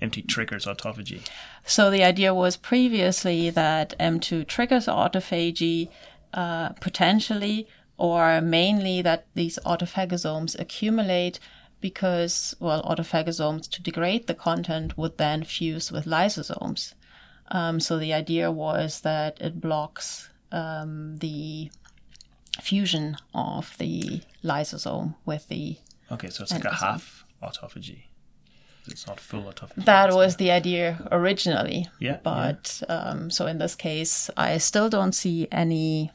M2 0.00 0.28
triggers 0.28 0.66
autophagy. 0.66 1.26
So 1.64 1.90
the 1.90 2.04
idea 2.04 2.34
was 2.34 2.56
previously 2.56 3.50
that 3.50 3.94
M2 3.98 4.46
triggers 4.46 4.86
autophagy 4.86 5.88
uh, 6.34 6.70
potentially, 6.80 7.66
or 7.96 8.40
mainly 8.40 9.02
that 9.02 9.26
these 9.34 9.58
autophagosomes 9.64 10.58
accumulate 10.58 11.38
because, 11.80 12.54
well, 12.60 12.82
autophagosomes 12.82 13.70
to 13.70 13.82
degrade 13.82 14.26
the 14.26 14.34
content 14.34 14.96
would 14.98 15.18
then 15.18 15.44
fuse 15.44 15.92
with 15.92 16.04
lysosomes. 16.04 16.94
Um, 17.48 17.80
so 17.80 17.98
the 17.98 18.12
idea 18.12 18.50
was 18.50 19.00
that 19.02 19.40
it 19.40 19.60
blocks 19.60 20.28
um, 20.52 21.18
the 21.18 21.70
fusion 22.60 23.16
of 23.34 23.76
the 23.78 24.22
lysosome 24.42 25.14
with 25.24 25.48
the 25.48 25.78
Okay, 26.10 26.28
so 26.28 26.44
it's 26.44 26.52
like 26.52 26.64
a 26.64 26.74
half 26.74 27.24
autophagy. 27.42 28.04
It's 28.86 29.06
not 29.06 29.18
full 29.18 29.42
autophagy. 29.42 29.84
That 29.84 30.14
was 30.14 30.36
the 30.36 30.52
idea 30.52 31.08
originally. 31.10 31.88
Yeah, 31.98 32.18
But 32.22 32.82
um, 32.88 33.30
so 33.30 33.46
in 33.46 33.58
this 33.58 33.74
case, 33.74 34.30
I 34.36 34.58
still 34.58 34.88
don't 34.88 35.12
see 35.12 35.48
any 35.50 36.12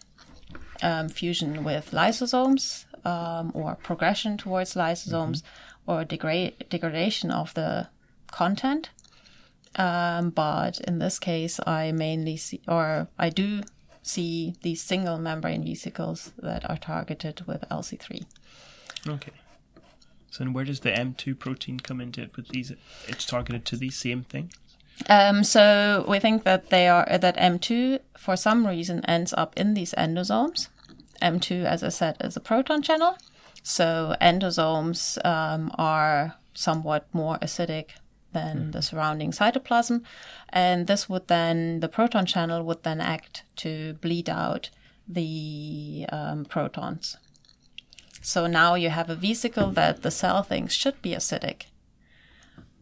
um, 0.81 1.09
fusion 1.09 1.63
with 1.65 1.91
lysosomes 1.91 2.85
um, 3.05 3.51
or 3.53 3.75
progression 3.75 4.37
towards 4.37 4.75
lysosomes 4.75 5.43
or 5.85 6.05
degrade 6.05 6.65
degradation 6.69 7.31
of 7.31 7.53
the 7.53 7.89
content. 8.31 8.89
Um, 9.75 10.31
but 10.31 10.79
in 10.81 10.99
this 10.99 11.19
case, 11.19 11.59
I 11.65 11.91
mainly 11.91 12.37
see, 12.37 12.61
or 12.67 13.07
I 13.17 13.29
do 13.29 13.61
see 14.03 14.55
these 14.63 14.81
single 14.81 15.17
membrane 15.17 15.63
vesicles 15.63 16.31
that 16.39 16.69
are 16.69 16.77
targeted 16.77 17.47
with 17.47 17.63
LC3. 17.69 18.25
Okay. 19.07 19.31
So 20.29 20.43
then 20.43 20.53
where 20.53 20.65
does 20.65 20.79
the 20.79 20.91
M2 20.91 21.37
protein 21.37 21.79
come 21.79 22.01
into 22.01 22.21
it 22.21 22.35
with 22.35 22.49
these? 22.49 22.73
It's 23.07 23.25
targeted 23.25 23.65
to 23.65 23.77
these 23.77 23.97
same 23.97 24.23
things? 24.23 24.53
Um, 25.09 25.43
so 25.43 26.05
we 26.07 26.19
think 26.19 26.43
that 26.43 26.69
they 26.69 26.87
are 26.87 27.05
that 27.17 27.35
M2 27.37 27.99
for 28.17 28.35
some 28.35 28.67
reason 28.67 29.03
ends 29.05 29.33
up 29.33 29.53
in 29.57 29.73
these 29.73 29.93
endosomes. 29.97 30.67
M2, 31.21 31.65
as 31.65 31.83
I 31.83 31.89
said, 31.89 32.17
is 32.21 32.37
a 32.37 32.39
proton 32.39 32.81
channel. 32.81 33.17
So 33.63 34.15
endosomes 34.21 35.23
um, 35.25 35.71
are 35.77 36.35
somewhat 36.53 37.07
more 37.13 37.37
acidic 37.39 37.89
than 38.33 38.71
the 38.71 38.81
surrounding 38.81 39.31
cytoplasm, 39.31 40.01
and 40.49 40.87
this 40.87 41.07
would 41.09 41.27
then 41.27 41.79
the 41.79 41.89
proton 41.89 42.25
channel 42.25 42.63
would 42.63 42.83
then 42.83 43.01
act 43.01 43.43
to 43.57 43.93
bleed 44.01 44.29
out 44.29 44.69
the 45.07 46.05
um, 46.09 46.45
protons. 46.45 47.17
So 48.21 48.47
now 48.47 48.75
you 48.75 48.89
have 48.89 49.09
a 49.09 49.15
vesicle 49.15 49.71
that 49.71 50.03
the 50.03 50.11
cell 50.11 50.43
thinks 50.43 50.73
should 50.73 51.01
be 51.01 51.11
acidic, 51.11 51.63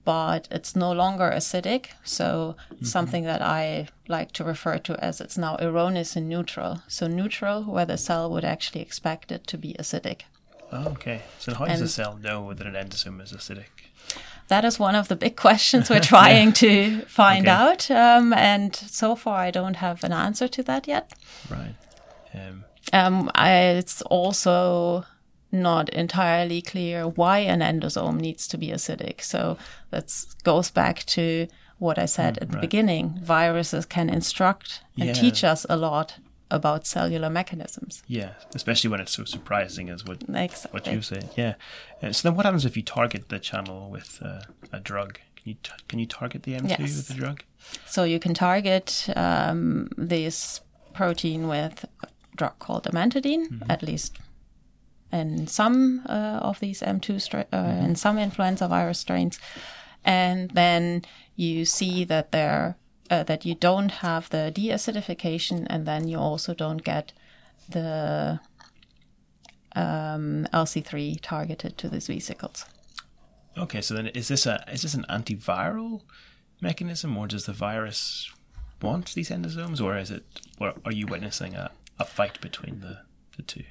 but 0.03 0.47
it's 0.51 0.75
no 0.75 0.91
longer 0.91 1.31
acidic. 1.33 1.87
So 2.03 2.55
something 2.81 3.23
that 3.23 3.41
I 3.41 3.87
like 4.07 4.31
to 4.33 4.43
refer 4.43 4.77
to 4.79 5.01
as 5.03 5.21
it's 5.21 5.37
now 5.37 5.55
erroneous 5.59 6.15
and 6.15 6.27
neutral. 6.27 6.81
So 6.87 7.07
neutral, 7.07 7.63
where 7.63 7.85
the 7.85 7.97
cell 7.97 8.29
would 8.31 8.43
actually 8.45 8.81
expect 8.81 9.31
it 9.31 9.47
to 9.47 9.57
be 9.57 9.75
acidic. 9.79 10.21
Oh, 10.71 10.89
okay. 10.89 11.21
So 11.39 11.53
how 11.53 11.65
does 11.65 11.79
a 11.79 11.83
And- 11.83 11.89
cell 11.89 12.17
know 12.17 12.53
that 12.53 12.67
an 12.67 12.73
endosome 12.73 13.21
is 13.23 13.31
acidic? 13.33 13.88
That 14.49 14.65
is 14.65 14.77
one 14.79 14.95
of 14.95 15.07
the 15.07 15.15
big 15.15 15.35
questions 15.47 15.89
we're 15.89 15.99
trying 16.01 16.53
to 16.53 17.01
find 17.07 17.47
Okay. 17.47 17.55
out. 17.55 17.89
Um, 17.91 18.33
and 18.33 18.75
so 18.75 19.15
far, 19.15 19.37
I 19.47 19.51
don't 19.51 19.75
have 19.77 20.03
an 20.03 20.11
answer 20.11 20.47
to 20.49 20.63
that 20.63 20.87
yet. 20.87 21.13
Right. 21.49 21.75
Um, 22.33 22.65
Um, 22.93 23.31
I, 23.35 23.51
it's 23.79 24.01
also 24.03 25.05
not 25.51 25.89
entirely 25.89 26.61
clear 26.61 27.07
why 27.07 27.39
an 27.39 27.61
endosome 27.61 28.19
needs 28.19 28.47
to 28.47 28.57
be 28.57 28.67
acidic. 28.67 29.21
So 29.21 29.57
that 29.91 30.11
goes 30.43 30.71
back 30.71 31.05
to 31.15 31.47
what 31.79 31.97
I 31.97 32.05
said 32.05 32.37
at 32.39 32.49
the 32.49 32.57
right. 32.57 32.61
beginning. 32.61 33.19
Viruses 33.23 33.85
can 33.85 34.09
instruct 34.09 34.81
and 34.97 35.07
Yeah. 35.07 35.13
teach 35.13 35.43
us 35.43 35.65
a 35.69 35.75
lot 35.77 36.17
about 36.51 36.87
cellular 36.87 37.29
mechanisms. 37.29 38.01
yeah, 38.07 38.31
especially 38.55 38.89
when 38.89 38.99
it's 38.99 39.11
so 39.11 39.23
surprising 39.25 39.89
as 39.89 40.03
what 40.05 40.23
exactly. 40.27 40.71
what 40.71 40.87
you 40.93 41.01
say. 41.01 41.21
Yeah. 41.35 41.53
Uh, 42.01 42.11
so 42.11 42.27
then 42.29 42.35
what 42.35 42.45
happens 42.45 42.65
if 42.65 42.75
you 42.75 42.83
target 42.83 43.29
the 43.29 43.39
channel 43.39 43.89
with 43.89 44.19
uh, 44.23 44.41
a 44.71 44.79
drug? 44.79 45.19
Can 45.35 45.49
you 45.49 45.53
t- 45.63 45.71
can 45.87 45.99
you 45.99 46.05
target 46.05 46.43
the 46.43 46.53
M2 46.53 46.69
Yes. 46.69 46.79
with 46.79 47.09
a 47.11 47.13
drug? 47.13 47.43
So 47.85 48.03
you 48.03 48.19
can 48.19 48.33
target 48.33 49.07
um, 49.15 49.89
this 49.97 50.61
protein 50.93 51.47
with 51.47 51.85
a 52.03 52.07
drug 52.35 52.57
called 52.59 52.85
amantadine, 52.85 53.61
at 53.69 53.83
least 53.83 54.17
in 55.11 55.47
some 55.47 56.01
uh, 56.07 56.39
of 56.41 56.59
these 56.59 56.81
M2 56.81 57.19
stra- 57.21 57.47
uh, 57.53 57.85
in 57.85 57.95
some 57.95 58.17
influenza 58.17 58.67
virus 58.67 58.99
strains, 58.99 59.39
and 60.03 60.51
then 60.51 61.03
you 61.35 61.65
see 61.65 62.03
that 62.05 62.31
there 62.31 62.75
uh, 63.09 63.23
that 63.23 63.45
you 63.45 63.55
don't 63.55 63.91
have 63.91 64.29
the 64.29 64.51
deacidification, 64.53 65.65
and 65.69 65.85
then 65.85 66.07
you 66.07 66.17
also 66.17 66.53
don't 66.53 66.83
get 66.83 67.13
the 67.69 68.39
um, 69.75 70.47
LC3 70.53 71.19
targeted 71.21 71.77
to 71.77 71.89
these 71.89 72.07
vesicles. 72.07 72.65
Okay, 73.57 73.81
so 73.81 73.93
then 73.93 74.07
is 74.07 74.27
this 74.27 74.45
a 74.45 74.63
is 74.71 74.83
this 74.83 74.93
an 74.93 75.05
antiviral 75.09 76.01
mechanism, 76.61 77.17
or 77.17 77.27
does 77.27 77.45
the 77.45 77.53
virus 77.53 78.31
want 78.81 79.13
these 79.13 79.29
endosomes, 79.29 79.81
or 79.81 79.97
is 79.97 80.11
it, 80.11 80.23
or 80.59 80.73
are 80.85 80.91
you 80.91 81.07
witnessing 81.07 81.55
a, 81.55 81.71
a 81.97 82.05
fight 82.05 82.39
between 82.41 82.79
the, 82.79 82.99
the 83.35 83.43
two? 83.43 83.63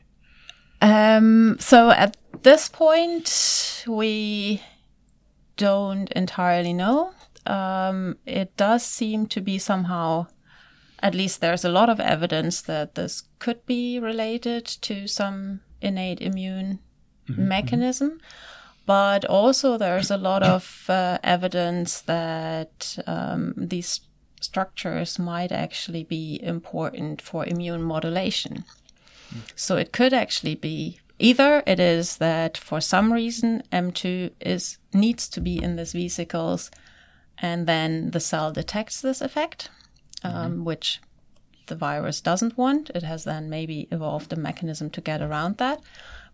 Um, 0.81 1.57
so 1.59 1.91
at 1.91 2.17
this 2.43 2.69
point, 2.69 3.85
we 3.87 4.63
don't 5.57 6.11
entirely 6.13 6.73
know. 6.73 7.13
Um, 7.49 8.19
it 8.27 8.57
does 8.57 8.85
seem 8.85 9.27
to 9.29 9.41
be 9.41 9.59
somehow 9.59 10.27
at 11.01 11.15
least 11.15 11.41
there's 11.41 11.65
a 11.65 11.69
lot 11.71 11.89
of 11.89 12.01
evidence 12.01 12.61
that 12.63 12.95
this 12.95 13.23
could 13.39 13.65
be 13.67 13.99
related 14.01 14.67
to 14.67 15.07
some 15.07 15.61
innate 15.81 16.21
immune 16.21 16.81
mechanism. 17.29 18.21
But 18.87 19.25
also, 19.27 19.77
there's 19.77 20.11
a 20.11 20.17
lot 20.17 20.43
of 20.43 20.87
uh, 20.89 21.19
evidence 21.23 22.01
that 22.03 22.99
um, 23.07 23.53
these 23.57 24.01
structures 24.41 25.19
might 25.19 25.53
actually 25.53 26.05
be 26.05 26.41
important 26.43 27.21
for 27.21 27.45
immune 27.45 27.83
modulation. 27.83 28.65
So 29.55 29.77
it 29.77 29.93
could 29.93 30.15
actually 30.15 30.55
be 30.55 31.01
either 31.19 31.63
it 31.67 31.79
is 31.79 32.17
that 32.17 32.57
for 32.57 32.81
some 32.81 33.13
reason 33.13 33.63
M2 33.71 34.31
is 34.41 34.79
needs 34.95 35.29
to 35.29 35.41
be 35.41 35.63
in 35.63 35.77
these 35.77 35.93
vesicles, 35.93 36.71
and 37.41 37.67
then 37.67 38.11
the 38.11 38.21
cell 38.21 38.53
detects 38.53 39.01
this 39.01 39.21
effect, 39.21 39.71
um, 40.23 40.65
which 40.65 41.01
the 41.67 41.77
virus 41.77 42.21
doesn't 42.21 42.59
want. 42.59 42.91
It 42.95 43.03
has 43.03 43.25
then 43.25 43.49
maybe 43.49 43.89
evolved 43.91 44.33
a 44.33 44.37
mechanism 44.37 44.91
to 44.91 45.01
get 45.01 45.23
around 45.23 45.59
that. 45.59 45.81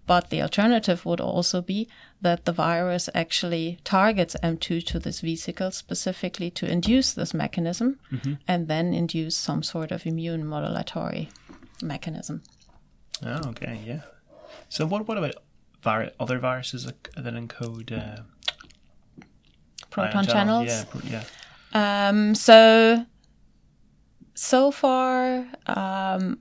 But 0.07 0.29
the 0.29 0.43
alternative 0.43 1.07
would 1.07 1.21
also 1.21 1.63
be 1.63 1.89
that 2.21 2.45
the 2.45 2.53
virus 2.53 3.09
actually 3.15 3.79
targets 3.85 4.37
M2 4.43 4.85
to 4.87 4.99
this 4.99 5.21
vesicle 5.21 5.71
specifically 5.71 6.51
to 6.51 6.71
induce 6.71 7.15
this 7.15 7.33
mechanism 7.33 7.99
and 8.47 8.69
then 8.69 8.93
induce 8.93 9.35
some 9.37 9.63
sort 9.63 9.91
of 9.91 10.07
immune 10.07 10.45
modulatory 10.45 11.29
mechanism. 11.83 12.43
Oh, 13.25 13.49
okay, 13.49 13.81
yeah. 13.87 14.03
So 14.69 14.85
what 14.87 15.09
what 15.09 15.17
about 15.17 15.37
vir- 15.83 16.13
other 16.21 16.39
viruses 16.39 16.85
that, 16.85 17.09
that 17.17 17.35
encode 17.35 17.91
uh, 17.93 18.23
Proton 19.95 20.17
ion 20.17 20.27
channels. 20.27 20.67
Yeah, 21.05 21.23
yeah. 21.73 22.09
Um, 22.09 22.35
so, 22.35 23.07
so 24.35 24.71
far, 24.73 25.47
um, 25.67 26.41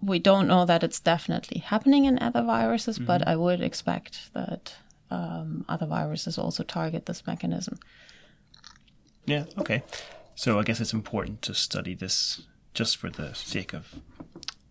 we 0.00 0.18
don't 0.18 0.48
know 0.48 0.64
that 0.64 0.82
it's 0.82 1.00
definitely 1.00 1.58
happening 1.58 2.06
in 2.06 2.18
other 2.22 2.42
viruses, 2.42 2.98
but 2.98 3.26
I 3.26 3.36
would 3.36 3.60
expect 3.60 4.32
that 4.32 4.74
um, 5.10 5.66
other 5.68 5.86
viruses 5.86 6.38
also 6.38 6.62
target 6.62 7.04
this 7.04 7.26
mechanism. 7.26 7.78
Yeah, 9.26 9.44
okay. 9.58 9.82
So 10.34 10.58
I 10.58 10.62
guess 10.62 10.80
it's 10.80 10.94
important 10.94 11.42
to 11.42 11.54
study 11.54 11.94
this 11.94 12.42
just 12.72 12.96
for 12.96 13.10
the 13.10 13.34
sake 13.34 13.74
of 13.74 13.96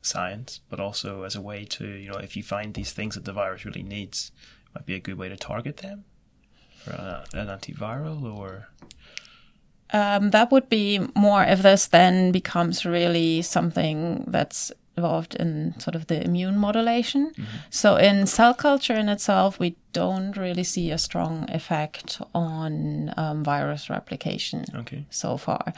science, 0.02 0.62
but 0.70 0.80
also 0.80 1.24
as 1.24 1.36
a 1.36 1.42
way 1.42 1.66
to, 1.66 1.86
you 1.86 2.10
know, 2.10 2.18
if 2.18 2.36
you 2.36 2.42
find 2.42 2.74
these 2.74 2.94
things 2.94 3.14
that 3.16 3.26
the 3.26 3.34
virus 3.34 3.66
really 3.66 3.84
needs, 3.84 4.32
might 4.74 4.86
be 4.86 4.96
a 4.96 5.00
good 5.00 5.18
way 5.18 5.30
to 5.30 5.36
target 5.36 5.78
them 5.78 6.06
for 6.88 6.96
a, 6.96 7.26
an 7.34 7.48
antiviral 7.48 8.24
or. 8.38 8.68
Um, 9.92 10.32
that 10.32 10.52
would 10.52 10.70
be 10.70 11.00
more 11.16 11.44
if 11.44 11.62
this 11.62 11.88
then 11.88 12.32
becomes 12.32 12.86
really 12.86 13.42
something 13.42 14.26
that's 14.28 14.72
involved 14.98 15.36
in 15.36 15.80
sort 15.80 15.96
of 15.96 16.08
the 16.08 16.22
immune 16.24 16.58
modulation. 16.58 17.32
So 17.70 17.96
in 17.96 18.26
cell 18.28 18.54
culture 18.54 18.96
in 18.96 19.10
itself, 19.10 19.60
we 19.60 19.76
don't 19.94 20.36
really 20.36 20.64
see 20.64 20.92
a 20.92 20.98
strong 20.98 21.50
effect 21.50 22.20
on 22.34 23.14
um, 23.16 23.44
virus 23.44 23.90
replication 23.90 24.66
Okay. 24.76 25.06
so 25.10 25.38
far. 25.38 25.74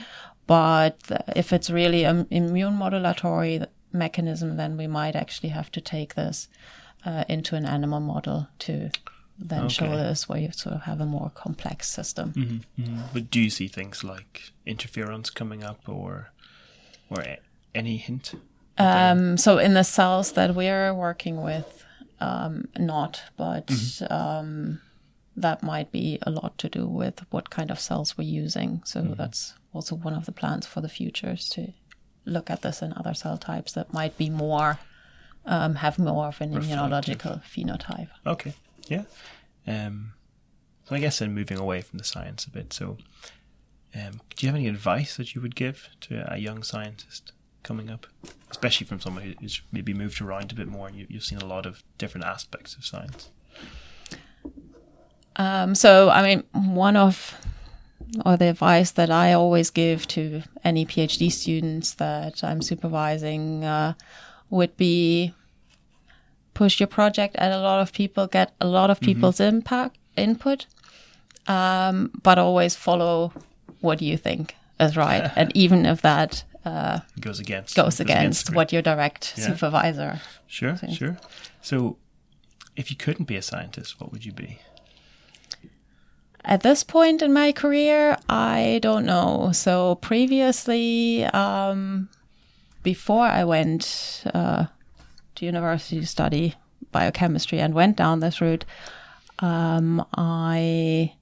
But 0.47 0.97
if 1.35 1.53
it's 1.53 1.69
really 1.69 2.05
an 2.05 2.25
immune 2.31 2.77
modulatory 2.79 3.67
mechanism, 3.91 4.57
then 4.57 4.77
we 4.77 4.87
might 4.87 5.15
actually 5.15 5.49
have 5.49 5.71
to 5.73 5.81
take 5.81 6.15
this 6.15 6.47
uh, 7.05 7.25
into 7.27 7.55
an 7.55 7.65
animal 7.65 7.99
model 7.99 8.47
to 8.59 8.89
then 9.39 9.69
show 9.69 9.85
Okay. 9.85 9.95
this 9.95 10.27
where 10.27 10.39
you 10.39 10.51
sort 10.51 10.75
of 10.75 10.81
have 10.81 10.99
a 11.01 11.05
more 11.05 11.31
complex 11.33 11.89
system. 11.89 12.33
Mm-hmm. 12.33 12.99
But 13.13 13.31
do 13.31 13.39
you 13.39 13.49
see 13.49 13.67
things 13.67 14.03
like 14.03 14.51
interference 14.65 15.29
coming 15.29 15.63
up 15.63 15.87
or 15.87 16.31
or 17.09 17.21
a- 17.21 17.39
any 17.73 17.97
hint? 17.97 18.33
Um, 18.77 19.37
so 19.37 19.57
in 19.57 19.73
the 19.73 19.83
cells 19.83 20.33
that 20.33 20.55
we're 20.55 20.93
working 20.93 21.41
with, 21.41 21.83
um, 22.21 22.67
not, 22.77 23.21
but 23.37 23.69
um, 24.09 24.79
that 25.35 25.63
might 25.63 25.91
be 25.91 26.17
a 26.21 26.31
lot 26.31 26.57
to 26.59 26.69
do 26.69 26.85
with 26.87 27.25
what 27.29 27.49
kind 27.49 27.71
of 27.71 27.79
cells 27.79 28.17
we're 28.17 28.23
using. 28.43 28.81
So 28.85 29.01
that's 29.01 29.53
also 29.73 29.95
one 29.95 30.13
of 30.13 30.25
the 30.25 30.31
plans 30.31 30.65
for 30.65 30.81
the 30.81 30.89
future 30.89 31.31
is 31.31 31.49
to 31.49 31.73
look 32.25 32.49
at 32.49 32.61
this 32.61 32.81
in 32.81 32.93
other 32.95 33.13
cell 33.13 33.37
types 33.37 33.71
that 33.73 33.93
might 33.93 34.17
be 34.17 34.29
more 34.29 34.79
um, 35.45 35.75
have 35.75 35.97
more 35.97 36.27
of 36.27 36.39
an 36.41 36.53
Reflective. 36.53 36.77
immunological 36.79 37.41
phenotype. 37.43 38.09
Okay, 38.25 38.53
yeah. 38.87 39.03
Um, 39.67 40.13
so 40.85 40.95
I 40.95 40.99
guess 40.99 41.19
then 41.19 41.33
moving 41.33 41.57
away 41.57 41.81
from 41.81 41.99
the 41.99 42.03
science 42.03 42.45
a 42.45 42.49
bit. 42.49 42.73
So, 42.73 42.97
um, 43.93 44.21
do 44.35 44.45
you 44.45 44.47
have 44.47 44.55
any 44.55 44.67
advice 44.67 45.17
that 45.17 45.35
you 45.35 45.41
would 45.41 45.55
give 45.55 45.89
to 46.01 46.25
a 46.31 46.37
young 46.37 46.63
scientist 46.63 47.31
coming 47.63 47.89
up, 47.89 48.07
especially 48.49 48.87
from 48.87 48.99
someone 48.99 49.35
who's 49.39 49.61
maybe 49.71 49.93
moved 49.93 50.21
around 50.21 50.51
a 50.51 50.55
bit 50.55 50.67
more 50.67 50.87
and 50.87 50.95
you, 50.95 51.05
you've 51.09 51.23
seen 51.23 51.39
a 51.39 51.45
lot 51.45 51.65
of 51.65 51.83
different 51.97 52.25
aspects 52.25 52.75
of 52.75 52.85
science? 52.85 53.29
Um, 55.35 55.75
so, 55.75 56.09
I 56.09 56.23
mean, 56.23 56.43
one 56.53 56.95
of 56.97 57.35
or 58.25 58.37
the 58.37 58.45
advice 58.45 58.91
that 58.91 59.11
I 59.11 59.33
always 59.33 59.69
give 59.69 60.07
to 60.07 60.41
any 60.63 60.85
PhD 60.85 61.31
students 61.31 61.93
that 61.95 62.43
I'm 62.43 62.61
supervising 62.61 63.63
uh, 63.63 63.93
would 64.49 64.75
be 64.77 65.33
push 66.59 66.77
your 66.81 66.87
project 66.87 67.37
at 67.37 67.53
a 67.53 67.57
lot 67.57 67.79
of 67.81 67.93
people, 67.93 68.27
get 68.27 68.51
a 68.59 68.67
lot 68.67 68.89
of 68.89 68.99
people's 68.99 69.39
impact 69.39 69.97
input, 70.17 70.65
um, 71.47 72.11
but 72.21 72.37
always 72.37 72.75
follow 72.75 73.31
what 73.79 74.01
you 74.01 74.17
think 74.17 74.55
is 74.77 74.97
right, 74.97 75.31
and 75.37 75.55
even 75.55 75.85
if 75.85 76.01
that 76.01 76.43
uh, 76.65 76.99
goes 77.21 77.39
against 77.39 77.77
goes 77.77 78.01
against 78.01 78.47
the 78.47 78.51
what 78.51 78.73
your 78.73 78.81
direct 78.81 79.35
Yeah. 79.37 79.47
supervisor. 79.47 80.19
Sure, 80.47 80.75
sure. 80.91 81.15
So, 81.61 81.95
if 82.75 82.91
you 82.91 82.97
couldn't 82.97 83.27
be 83.33 83.37
a 83.37 83.41
scientist, 83.41 84.01
what 84.01 84.11
would 84.11 84.25
you 84.25 84.33
be? 84.33 84.59
At 86.43 86.61
this 86.61 86.83
point 86.83 87.21
in 87.21 87.31
my 87.31 87.53
career, 87.53 88.17
I 88.27 88.79
don't 88.81 89.05
know. 89.05 89.51
So 89.53 89.95
previously, 89.95 91.23
um, 91.23 92.09
before 92.83 93.27
I 93.39 93.43
went 93.45 94.23
uh, 94.33 94.65
to 95.39 95.45
university 95.45 95.99
to 95.99 96.05
study 96.07 96.55
biochemistry 96.91 97.59
and 97.59 97.73
went 97.73 97.95
down 97.97 98.19
this 98.19 98.41
route, 98.41 98.65
um, 99.39 100.05
I 100.15 101.13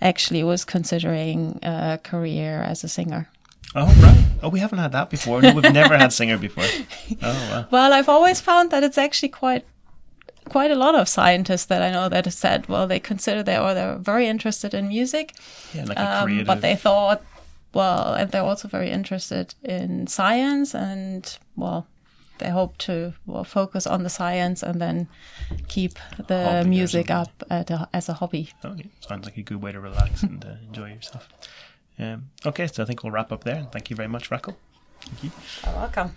actually 0.00 0.44
was 0.44 0.64
considering 0.64 1.58
a 1.62 1.98
career 2.02 2.62
as 2.62 2.84
a 2.84 2.88
singer. 2.88 3.28
Oh, 3.74 3.86
right. 4.02 4.24
Oh, 4.42 4.48
we 4.48 4.60
haven't 4.60 4.78
had 4.78 4.92
that 4.92 5.10
before. 5.10 5.42
No, 5.42 5.52
we've 5.54 5.72
never 5.72 5.96
had 5.96 6.12
singer 6.12 6.38
before. 6.38 6.64
Oh, 7.22 7.48
wow. 7.50 7.66
Well, 7.70 7.92
I've 7.92 8.08
always 8.08 8.40
found 8.40 8.70
that 8.70 8.82
it's 8.82 8.98
actually 8.98 9.28
quite 9.30 9.64
quite 10.48 10.70
a 10.70 10.76
lot 10.76 10.94
of 10.94 11.08
scientists 11.08 11.64
that 11.66 11.82
I 11.82 11.90
know 11.90 12.08
that 12.08 12.24
have 12.24 12.34
said, 12.34 12.68
well, 12.68 12.86
they 12.86 13.00
consider 13.00 13.42
they 13.42 13.58
or 13.58 13.74
they're 13.74 13.96
very 13.96 14.26
interested 14.28 14.74
in 14.74 14.88
music, 14.88 15.34
Yeah, 15.74 15.84
like 15.86 15.98
a 15.98 16.18
um, 16.18 16.24
creative. 16.24 16.46
but 16.46 16.60
they 16.60 16.76
thought, 16.76 17.22
well, 17.74 18.14
and 18.14 18.30
they're 18.30 18.44
also 18.44 18.68
very 18.68 18.90
interested 18.90 19.54
in 19.62 20.06
science, 20.06 20.74
and 20.74 21.36
well, 21.56 21.86
they 22.38 22.50
hope 22.50 22.76
to 22.78 23.14
well 23.26 23.44
focus 23.44 23.86
on 23.86 24.02
the 24.02 24.10
science 24.10 24.62
and 24.62 24.80
then 24.80 25.08
keep 25.68 25.98
the 26.26 26.44
Hobby 26.44 26.68
music 26.68 27.10
up 27.10 27.42
at 27.50 27.70
a, 27.70 27.88
as 27.92 28.08
a 28.08 28.14
hobby. 28.14 28.50
Oh. 28.64 28.76
Sounds 29.00 29.24
like 29.24 29.36
a 29.36 29.42
good 29.42 29.62
way 29.62 29.72
to 29.72 29.80
relax 29.80 30.22
and 30.28 30.44
uh, 30.44 30.54
enjoy 30.66 30.90
yourself. 30.90 31.28
Um, 31.98 32.30
okay, 32.44 32.66
so 32.66 32.82
I 32.82 32.86
think 32.86 33.02
we'll 33.02 33.12
wrap 33.12 33.32
up 33.32 33.44
there. 33.44 33.66
Thank 33.72 33.90
you 33.90 33.96
very 33.96 34.08
much, 34.08 34.30
Rackle. 34.30 34.56
Thank 35.00 35.24
you. 35.24 35.30
You're 35.64 35.74
welcome. 35.74 36.16